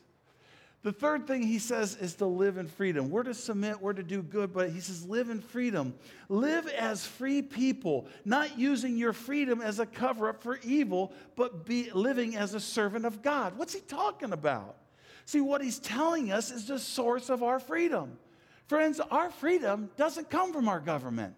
[0.82, 3.10] The third thing he says is to live in freedom.
[3.10, 5.94] We're to submit, we're to do good, but he says live in freedom.
[6.30, 11.66] Live as free people, not using your freedom as a cover up for evil, but
[11.66, 13.58] be living as a servant of God.
[13.58, 14.78] What's he talking about?
[15.26, 18.18] See, what he's telling us is the source of our freedom.
[18.70, 21.34] Friends, our freedom doesn't come from our government.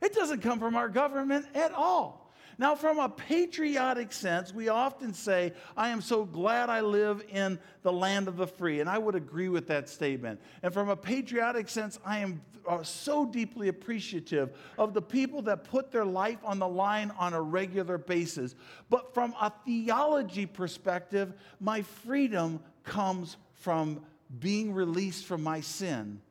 [0.00, 2.32] It doesn't come from our government at all.
[2.56, 7.58] Now, from a patriotic sense, we often say, I am so glad I live in
[7.82, 8.80] the land of the free.
[8.80, 10.40] And I would agree with that statement.
[10.62, 15.64] And from a patriotic sense, I am uh, so deeply appreciative of the people that
[15.64, 18.54] put their life on the line on a regular basis.
[18.88, 24.00] But from a theology perspective, my freedom comes from
[24.38, 26.22] being released from my sin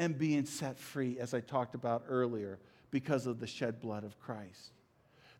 [0.00, 2.58] and being set free, as I talked about earlier,
[2.90, 4.72] because of the shed blood of Christ.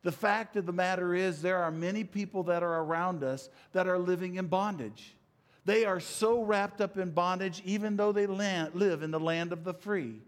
[0.03, 3.89] The fact of the matter is, there are many people that are around us that
[3.89, 5.17] are living in bondage.
[5.65, 9.65] They are so wrapped up in bondage, even though they live in the land of
[9.65, 10.21] the free.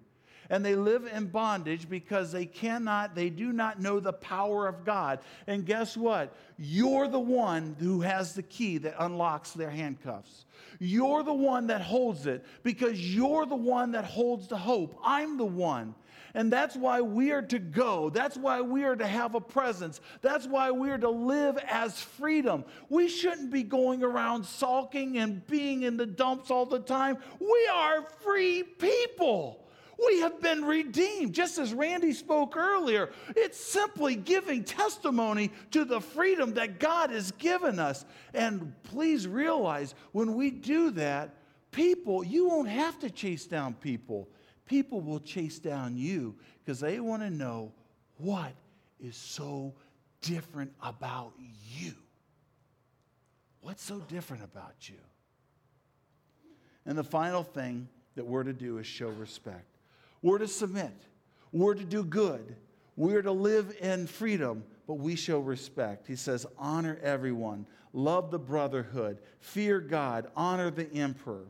[0.50, 4.84] And they live in bondage because they cannot, they do not know the power of
[4.84, 5.20] God.
[5.46, 6.34] And guess what?
[6.58, 10.44] You're the one who has the key that unlocks their handcuffs.
[10.78, 14.98] You're the one that holds it because you're the one that holds the hope.
[15.02, 15.94] I'm the one.
[16.34, 18.08] And that's why we are to go.
[18.08, 20.00] That's why we are to have a presence.
[20.22, 22.64] That's why we are to live as freedom.
[22.88, 27.18] We shouldn't be going around sulking and being in the dumps all the time.
[27.38, 29.61] We are free people.
[30.06, 31.32] We have been redeemed.
[31.34, 37.30] Just as Randy spoke earlier, it's simply giving testimony to the freedom that God has
[37.32, 38.04] given us.
[38.34, 41.34] And please realize when we do that,
[41.70, 44.28] people, you won't have to chase down people.
[44.66, 46.34] People will chase down you
[46.64, 47.72] because they want to know
[48.16, 48.52] what
[49.00, 49.74] is so
[50.20, 51.32] different about
[51.68, 51.92] you.
[53.60, 54.96] What's so different about you?
[56.86, 59.71] And the final thing that we're to do is show respect.
[60.22, 60.94] We're to submit.
[61.52, 62.56] We're to do good.
[62.96, 66.06] We're to live in freedom, but we show respect.
[66.06, 71.46] He says, honor everyone, love the brotherhood, fear God, honor the emperor.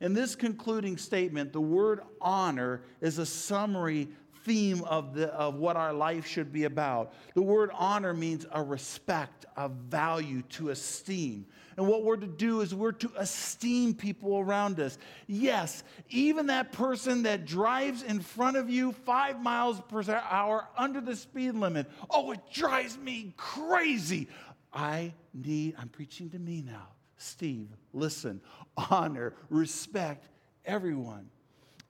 [0.00, 4.08] In this concluding statement, the word honor is a summary
[4.46, 7.12] theme of, the, of what our life should be about.
[7.34, 11.46] The word honor means a respect, a value, to esteem.
[11.76, 14.98] And what we're to do is we're to esteem people around us.
[15.26, 21.00] Yes, even that person that drives in front of you five miles per hour under
[21.00, 21.90] the speed limit.
[22.08, 24.28] Oh, it drives me crazy.
[24.72, 26.88] I need, I'm preaching to me now.
[27.18, 28.40] Steve, listen,
[28.76, 30.28] honor, respect
[30.64, 31.30] everyone.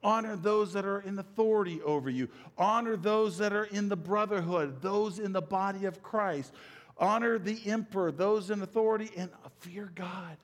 [0.07, 2.29] Honor those that are in authority over you.
[2.57, 6.53] Honor those that are in the brotherhood, those in the body of Christ.
[6.97, 10.37] Honor the emperor, those in authority, and fear God.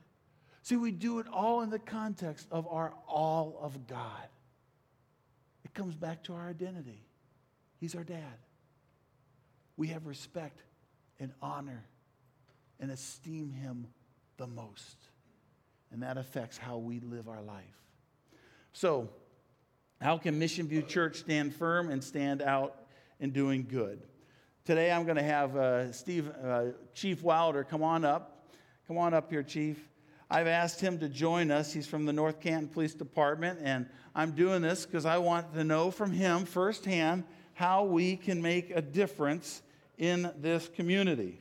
[0.62, 4.26] See, we do it all in the context of our all of God.
[5.64, 7.04] It comes back to our identity.
[7.78, 8.38] He's our dad.
[9.76, 10.60] We have respect
[11.20, 11.84] and honor
[12.80, 13.86] and esteem him
[14.38, 14.96] the most.
[15.92, 17.62] And that affects how we live our life.
[18.72, 19.10] So,
[20.02, 22.74] how can Mission View Church stand firm and stand out
[23.20, 24.02] in doing good?
[24.64, 28.48] Today I'm going to have uh, Steve, uh, Chief Wilder come on up.
[28.88, 29.78] Come on up here, Chief.
[30.28, 31.72] I've asked him to join us.
[31.72, 35.62] He's from the North Canton Police Department, and I'm doing this because I want to
[35.62, 37.22] know from him firsthand
[37.54, 39.62] how we can make a difference
[39.98, 41.38] in this community.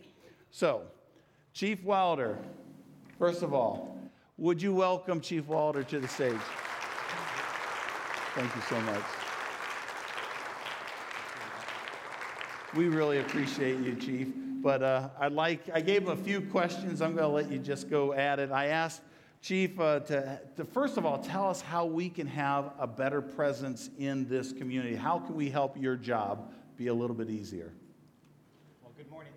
[0.51, 0.83] So,
[1.53, 2.37] Chief Wilder,
[3.17, 3.97] first of all,
[4.37, 6.37] would you welcome Chief Wilder to the stage?
[8.33, 9.03] Thank you so much.
[12.73, 14.29] We really appreciate you, Chief.
[14.61, 17.01] But uh, I'd like, I gave him a few questions.
[17.01, 18.49] I'm going to let you just go at it.
[18.49, 19.01] I asked
[19.41, 23.21] Chief uh, to, to, first of all, tell us how we can have a better
[23.21, 24.95] presence in this community.
[24.95, 27.73] How can we help your job be a little bit easier?
[28.81, 29.33] Well, good morning.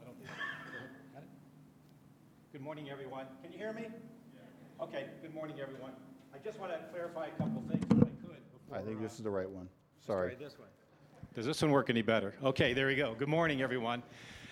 [0.00, 1.24] I don't
[2.52, 3.26] Good morning, everyone.
[3.42, 3.86] Can you hear me?
[4.80, 5.92] Okay, good morning, everyone.
[6.34, 8.08] I just want to clarify a couple things if I could.
[8.66, 9.68] Before, I think this is the right one.
[10.06, 10.34] Sorry.
[10.34, 10.68] This one.
[11.34, 12.34] Does this one work any better?
[12.42, 13.14] Okay, there we go.
[13.18, 14.02] Good morning, everyone.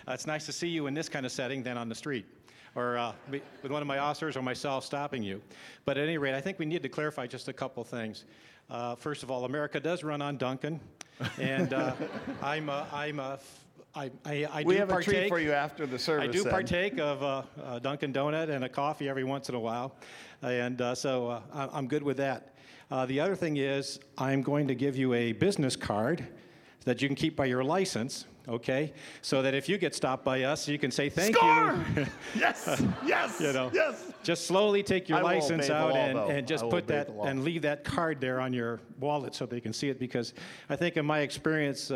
[0.06, 2.26] Uh, it's nice to see you in this kind of setting than on the street
[2.74, 5.40] or uh, with one of my officers or myself stopping you.
[5.84, 8.24] But at any rate, I think we need to clarify just a couple things.
[8.68, 10.80] Uh, first of all, America does run on Dunkin',
[11.38, 11.94] and uh,
[12.42, 13.38] I'm a, I'm a
[13.94, 16.28] I, I, I we do have partake, a treat for you after the service.
[16.28, 16.52] I do then.
[16.52, 19.96] partake of uh, a Dunkin' Donut and a coffee every once in a while,
[20.42, 22.54] and uh, so uh, I'm good with that.
[22.90, 26.26] Uh, the other thing is, I'm going to give you a business card
[26.84, 28.92] that you can keep by your license, okay?
[29.22, 31.78] So that if you get stopped by us, you can say thank Score!
[31.96, 32.06] you.
[32.38, 34.12] yes, yes, you know, yes.
[34.22, 37.84] Just slowly take your I license out and, and just put that and leave that
[37.84, 39.98] card there on your wallet so they can see it.
[39.98, 40.34] Because
[40.68, 41.90] I think in my experience,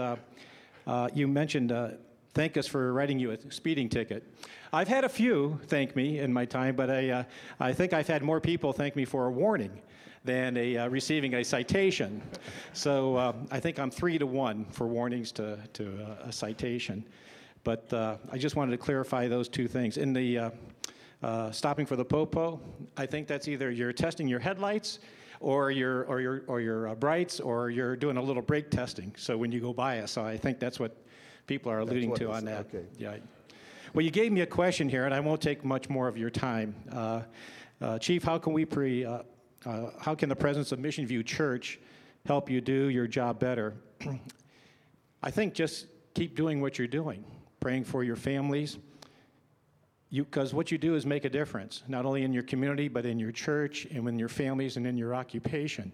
[0.86, 1.90] uh, you mentioned uh,
[2.34, 4.24] thank us for writing you a speeding ticket.
[4.72, 7.24] I've had a few thank me in my time, but I, uh,
[7.60, 9.80] I think I've had more people thank me for a warning
[10.24, 12.20] than a, uh, receiving a citation.
[12.72, 17.04] So uh, I think I'm three to one for warnings to, to uh, a citation.
[17.62, 19.96] But uh, I just wanted to clarify those two things.
[19.96, 20.52] In the
[21.22, 22.60] uh, stopping for the popo,
[22.96, 24.98] I think that's either you're testing your headlights
[25.44, 29.14] or your, or your, or your uh, brights or you're doing a little brake testing.
[29.18, 30.96] So when you go by us, so I think that's what
[31.46, 32.60] people are alluding to on that.
[32.60, 32.86] Okay.
[32.96, 33.16] Yeah.
[33.92, 36.30] Well, you gave me a question here, and I won't take much more of your
[36.30, 36.74] time.
[36.90, 37.22] Uh,
[37.82, 39.18] uh, Chief, how can we pre, uh,
[39.66, 41.78] uh, how can the presence of Mission View Church
[42.24, 43.74] help you do your job better?
[45.22, 47.22] I think just keep doing what you're doing,
[47.60, 48.78] praying for your families.
[50.22, 53.18] Because what you do is make a difference, not only in your community, but in
[53.18, 55.92] your church and in your families and in your occupation.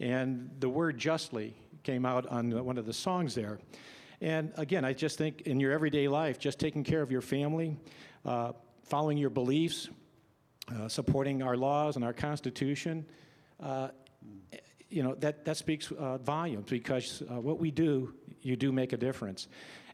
[0.00, 3.58] And the word justly came out on one of the songs there.
[4.20, 7.76] And again, I just think in your everyday life, just taking care of your family,
[8.24, 8.52] uh,
[8.82, 9.88] following your beliefs,
[10.74, 13.06] uh, supporting our laws and our Constitution,
[13.60, 13.88] uh,
[14.88, 18.92] you know, that, that speaks uh, volumes because uh, what we do, you do make
[18.92, 19.48] a difference.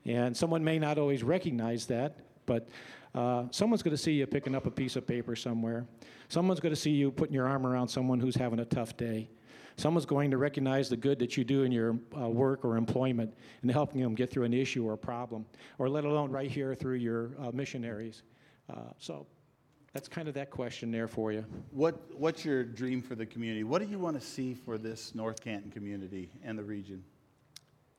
[0.04, 2.68] And someone may not always recognize that, but
[3.14, 5.86] uh, someone's going to see you picking up a piece of paper somewhere.
[6.28, 9.28] Someone's going to see you putting your arm around someone who's having a tough day.
[9.76, 13.34] Someone's going to recognize the good that you do in your uh, work or employment
[13.62, 15.46] and helping them get through an issue or a problem,
[15.78, 18.22] or let alone right here through your uh, missionaries.
[18.70, 19.26] Uh, so
[19.92, 21.44] that's kind of that question there for you.
[21.70, 23.64] What, what's your dream for the community?
[23.64, 27.02] What do you want to see for this North Canton community and the region?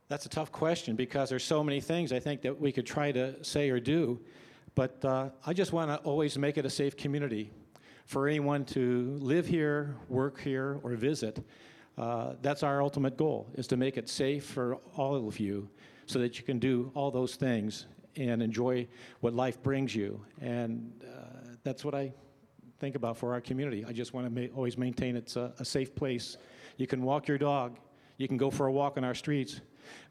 [0.07, 3.11] That's a tough question because there's so many things I think that we could try
[3.11, 4.20] to say or do.
[4.76, 7.52] But uh, I just want to always make it a safe community
[8.06, 11.44] for anyone to live here, work here, or visit.
[11.98, 15.70] Uh, that's our ultimate goal, is to make it safe for all of you
[16.06, 18.88] so that you can do all those things and enjoy
[19.22, 20.24] what life brings you.
[20.42, 22.12] And uh, that's what I
[22.80, 23.86] think about for our community.
[23.88, 26.38] I just want to ma- always maintain it's a, a safe place.
[26.78, 27.78] You can walk your dog.
[28.18, 29.62] You can go for a walk on our streets,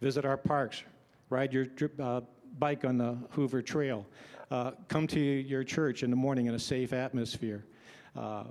[0.01, 0.83] visit our parks,
[1.31, 1.67] ride your
[2.01, 2.21] uh,
[2.59, 4.07] bike on the Hoover Trail,
[4.53, 7.65] uh, come to your church in the morning in a safe atmosphere.
[8.15, 8.45] Uh,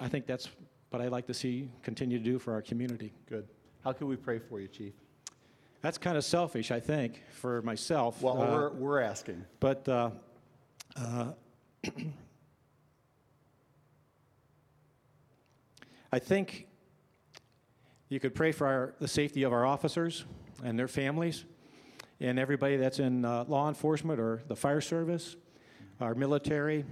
[0.00, 0.48] I think that's
[0.88, 3.12] what I'd like to see continue to do for our community.
[3.28, 3.46] Good.
[3.84, 4.94] How can we pray for you, Chief?
[5.82, 8.22] That's kind of selfish, I think, for myself.
[8.22, 9.44] Well, Uh, we're, we're asking.
[9.60, 10.10] but uh,
[10.96, 11.32] uh,
[16.10, 16.66] I think
[18.08, 20.24] you could pray for our, the safety of our officers
[20.64, 21.44] and their families,
[22.20, 25.36] and everybody that's in uh, law enforcement or the fire service,
[26.00, 26.84] our military.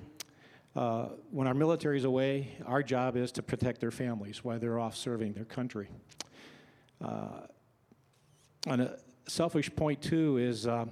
[0.74, 4.78] Uh, when our military is away, our job is to protect their families while they're
[4.78, 5.88] off serving their country.
[7.00, 7.46] Uh,
[8.66, 8.96] on a
[9.26, 10.84] selfish point, too, is uh,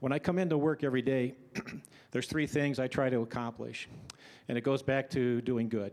[0.00, 1.34] when I come into work every day,
[2.10, 3.88] there's three things I try to accomplish,
[4.48, 5.92] and it goes back to doing good.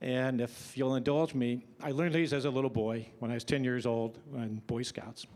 [0.00, 3.44] And if you'll indulge me, I learned these as a little boy when I was
[3.44, 5.26] 10 years old in Boy Scouts.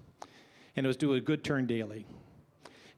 [0.79, 2.07] And it was do a good turn daily.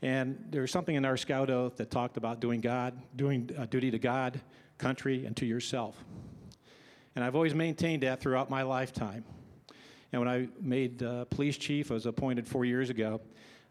[0.02, 3.64] And there was something in our scout oath that talked about doing God, doing uh,
[3.64, 4.38] duty to God,
[4.76, 5.96] country, and to yourself.
[7.16, 9.24] And I've always maintained that throughout my lifetime.
[10.12, 13.22] And when I made uh, police chief, I was appointed four years ago,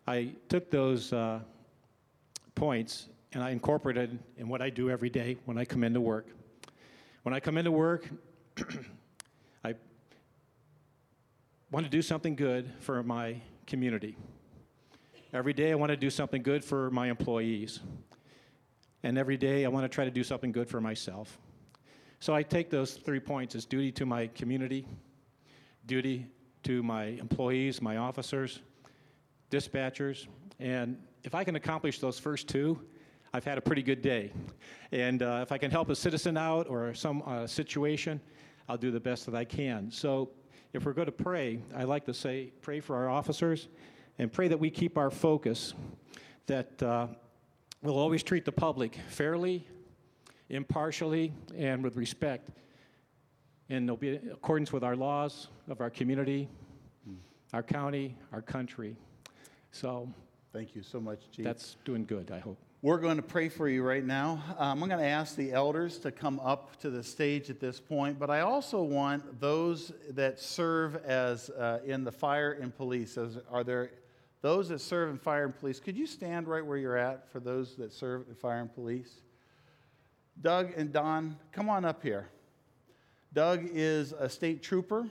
[0.08, 1.42] I took those uh,
[2.56, 6.26] points and I incorporated in what I do every day when I come into work.
[7.22, 8.10] When I come into work,
[9.64, 9.76] I
[11.70, 13.40] want to do something good for my
[13.70, 14.18] community.
[15.32, 17.80] Every day I want to do something good for my employees.
[19.04, 21.38] And every day I want to try to do something good for myself.
[22.20, 24.86] So I take those three points as duty to my community,
[25.86, 26.26] duty
[26.64, 28.60] to my employees, my officers,
[29.52, 30.28] dispatchers,
[30.60, 32.80] and if I can accomplish those first two,
[33.34, 34.34] I've had a pretty good day.
[34.92, 38.20] And uh, if I can help a citizen out or some uh, situation,
[38.68, 39.92] I'll do the best that I can.
[39.92, 40.32] So
[40.74, 43.68] if we're going to pray, I like to say, pray for our officers
[44.18, 45.74] and pray that we keep our focus,
[46.46, 47.08] that uh,
[47.82, 49.66] we'll always treat the public fairly,
[50.50, 52.50] impartially, and with respect,
[53.70, 56.48] and they'll be in accordance with our laws of our community,
[57.54, 58.96] our county, our country.
[59.72, 60.12] So
[60.52, 61.46] Thank you so much, Chief.
[61.46, 62.58] that's doing good, I hope.
[62.82, 64.42] We're going to pray for you right now.
[64.58, 67.78] Um, I'm going to ask the elders to come up to the stage at this
[67.78, 73.18] point, but I also want those that serve as uh, in the fire and police.
[73.18, 73.92] As, are there
[74.42, 75.82] those that serve in fire and police?
[75.82, 79.14] Could you stand right where you're at for those that serve in fire and police?
[80.42, 82.30] Doug and Don, come on up here.
[83.34, 85.06] Doug is a state trooper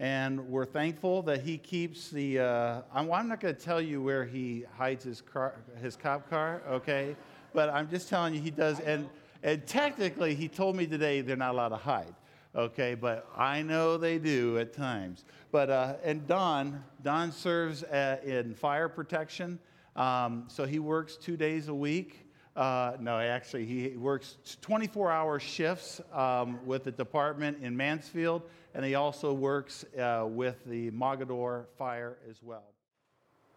[0.00, 2.38] and we're thankful that he keeps the.
[2.38, 6.30] Uh, I'm, I'm, not going to tell you where he hides his car, his cop
[6.30, 7.14] car, okay?
[7.52, 8.80] But I'm just telling you he does.
[8.80, 9.10] And
[9.42, 12.14] and technically, he told me today they're not allowed to hide,
[12.56, 12.94] okay?
[12.94, 15.24] But I know they do at times.
[15.52, 19.58] But uh, and Don, Don serves at, in fire protection,
[19.96, 22.26] um, so he works two days a week.
[22.56, 28.42] Uh, no, actually, he works 24 hour shifts um, with the department in Mansfield,
[28.74, 32.64] and he also works uh, with the Mogadore Fire as well.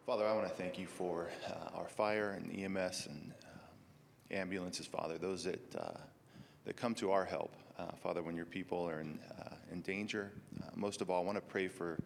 [0.06, 3.60] Father, I want to thank you for uh, our fire and EMS and um,
[4.32, 5.98] ambulances, Father, those that, uh,
[6.66, 7.56] that come to our help.
[7.78, 10.32] Uh, Father, when your people are in, uh, in danger,
[10.76, 11.98] most of all, I want to pray for,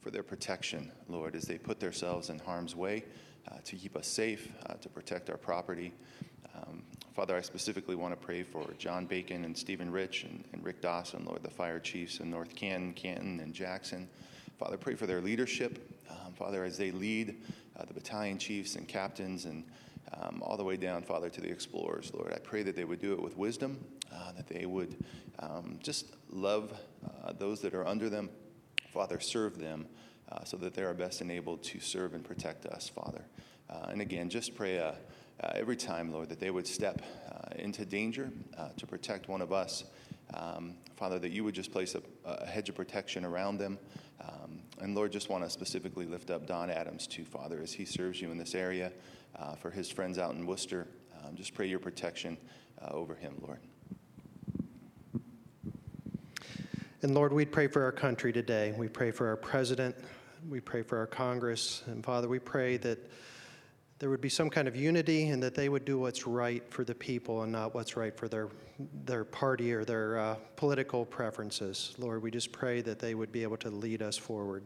[0.00, 3.04] for their protection, Lord, as they put themselves in harm's way
[3.64, 4.48] to keep us safe,
[4.80, 5.92] to protect our property.
[6.54, 6.82] Um,
[7.16, 10.82] Father, I specifically want to pray for John Bacon and Stephen Rich and, and, Rick
[10.82, 14.06] Dawson, Lord, the fire chiefs in North Canton, Canton, and Jackson.
[14.58, 15.98] Father, pray for their leadership.
[16.10, 17.42] um, Father, as they lead
[17.74, 19.64] uh, the battalion chiefs and captains and
[20.12, 22.34] um, all the way down, Father, to the explorers, Lord.
[22.34, 25.02] I pray that they would do it with wisdom, uh, that they would
[25.38, 26.78] um, just love
[27.24, 28.28] uh, those that are under them,
[28.92, 29.86] Father, serve them
[30.30, 33.24] uh, so that they are best enabled to serve and protect us, Father.
[33.70, 34.92] Uh, and again, just pray uh,
[35.54, 39.52] every time, Lord, that they would step uh, into danger uh, to protect one of
[39.52, 39.84] us.
[40.34, 43.78] Um, Father, that you would just place a, a hedge of protection around them.
[44.20, 47.84] Um, and Lord, just want to specifically lift up Don Adams too, Father, as he
[47.84, 48.92] serves you in this area,
[49.38, 50.88] uh, for his friends out in Wooster.
[51.24, 52.38] Um, just pray your protection
[52.80, 53.58] uh, over him, Lord.
[57.02, 58.74] And Lord, we pray for our country today.
[58.76, 59.94] We pray for our president.
[60.48, 61.82] We pray for our Congress.
[61.86, 62.98] And Father, we pray that
[63.98, 66.84] there would be some kind of unity and that they would do what's right for
[66.84, 68.48] the people and not what's right for their,
[69.04, 71.94] their party or their uh, political preferences.
[71.98, 74.64] Lord, we just pray that they would be able to lead us forward.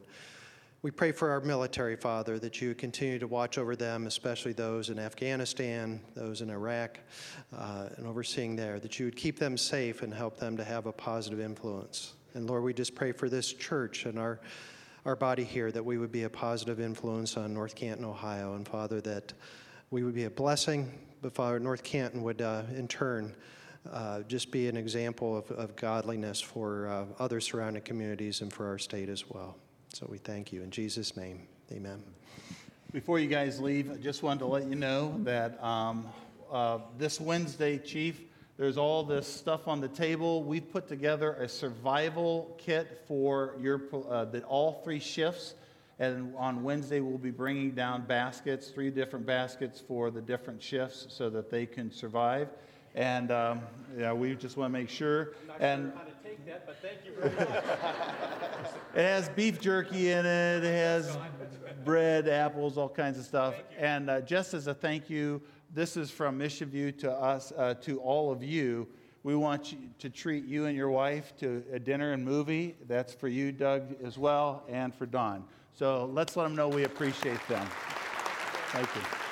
[0.83, 4.89] We pray for our military, Father, that you continue to watch over them, especially those
[4.89, 6.99] in Afghanistan, those in Iraq,
[7.55, 10.87] uh, and overseeing there, that you would keep them safe and help them to have
[10.87, 12.15] a positive influence.
[12.33, 14.41] And Lord, we just pray for this church and our,
[15.05, 18.55] our body here that we would be a positive influence on North Canton, Ohio.
[18.55, 19.33] And Father, that
[19.91, 20.93] we would be a blessing,
[21.23, 23.35] but Father, North Canton would uh, in turn
[23.91, 28.67] uh, just be an example of, of godliness for uh, other surrounding communities and for
[28.67, 29.57] our state as well.
[29.95, 30.63] So we thank you.
[30.63, 32.03] In Jesus' name, amen.
[32.93, 36.07] Before you guys leave, I just wanted to let you know that um,
[36.53, 38.21] uh, this Wednesday, Chief,
[38.61, 40.45] there's all this stuff on the table.
[40.45, 45.55] We've put together a survival kit for your uh, the, all three shifts.
[45.99, 51.07] And on Wednesday, we'll be bringing down baskets, three different baskets for the different shifts
[51.09, 52.49] so that they can survive.
[52.95, 53.63] And um,
[53.97, 55.33] yeah, we just want to make sure.
[55.59, 55.91] and
[56.47, 57.49] that, but thank you very much.
[58.95, 60.65] it has beef jerky in it.
[60.65, 61.17] It has
[61.83, 63.55] bread, apples, all kinds of stuff.
[63.79, 65.41] And uh, just as a thank you,
[65.73, 68.89] this is from Mission View to us, uh, to all of you.
[69.23, 72.77] We want you to treat you and your wife to a dinner and movie.
[72.89, 75.45] That's for you, Doug, as well, and for Don.
[75.75, 77.67] So let's let them know we appreciate them.
[78.73, 79.30] Thank you.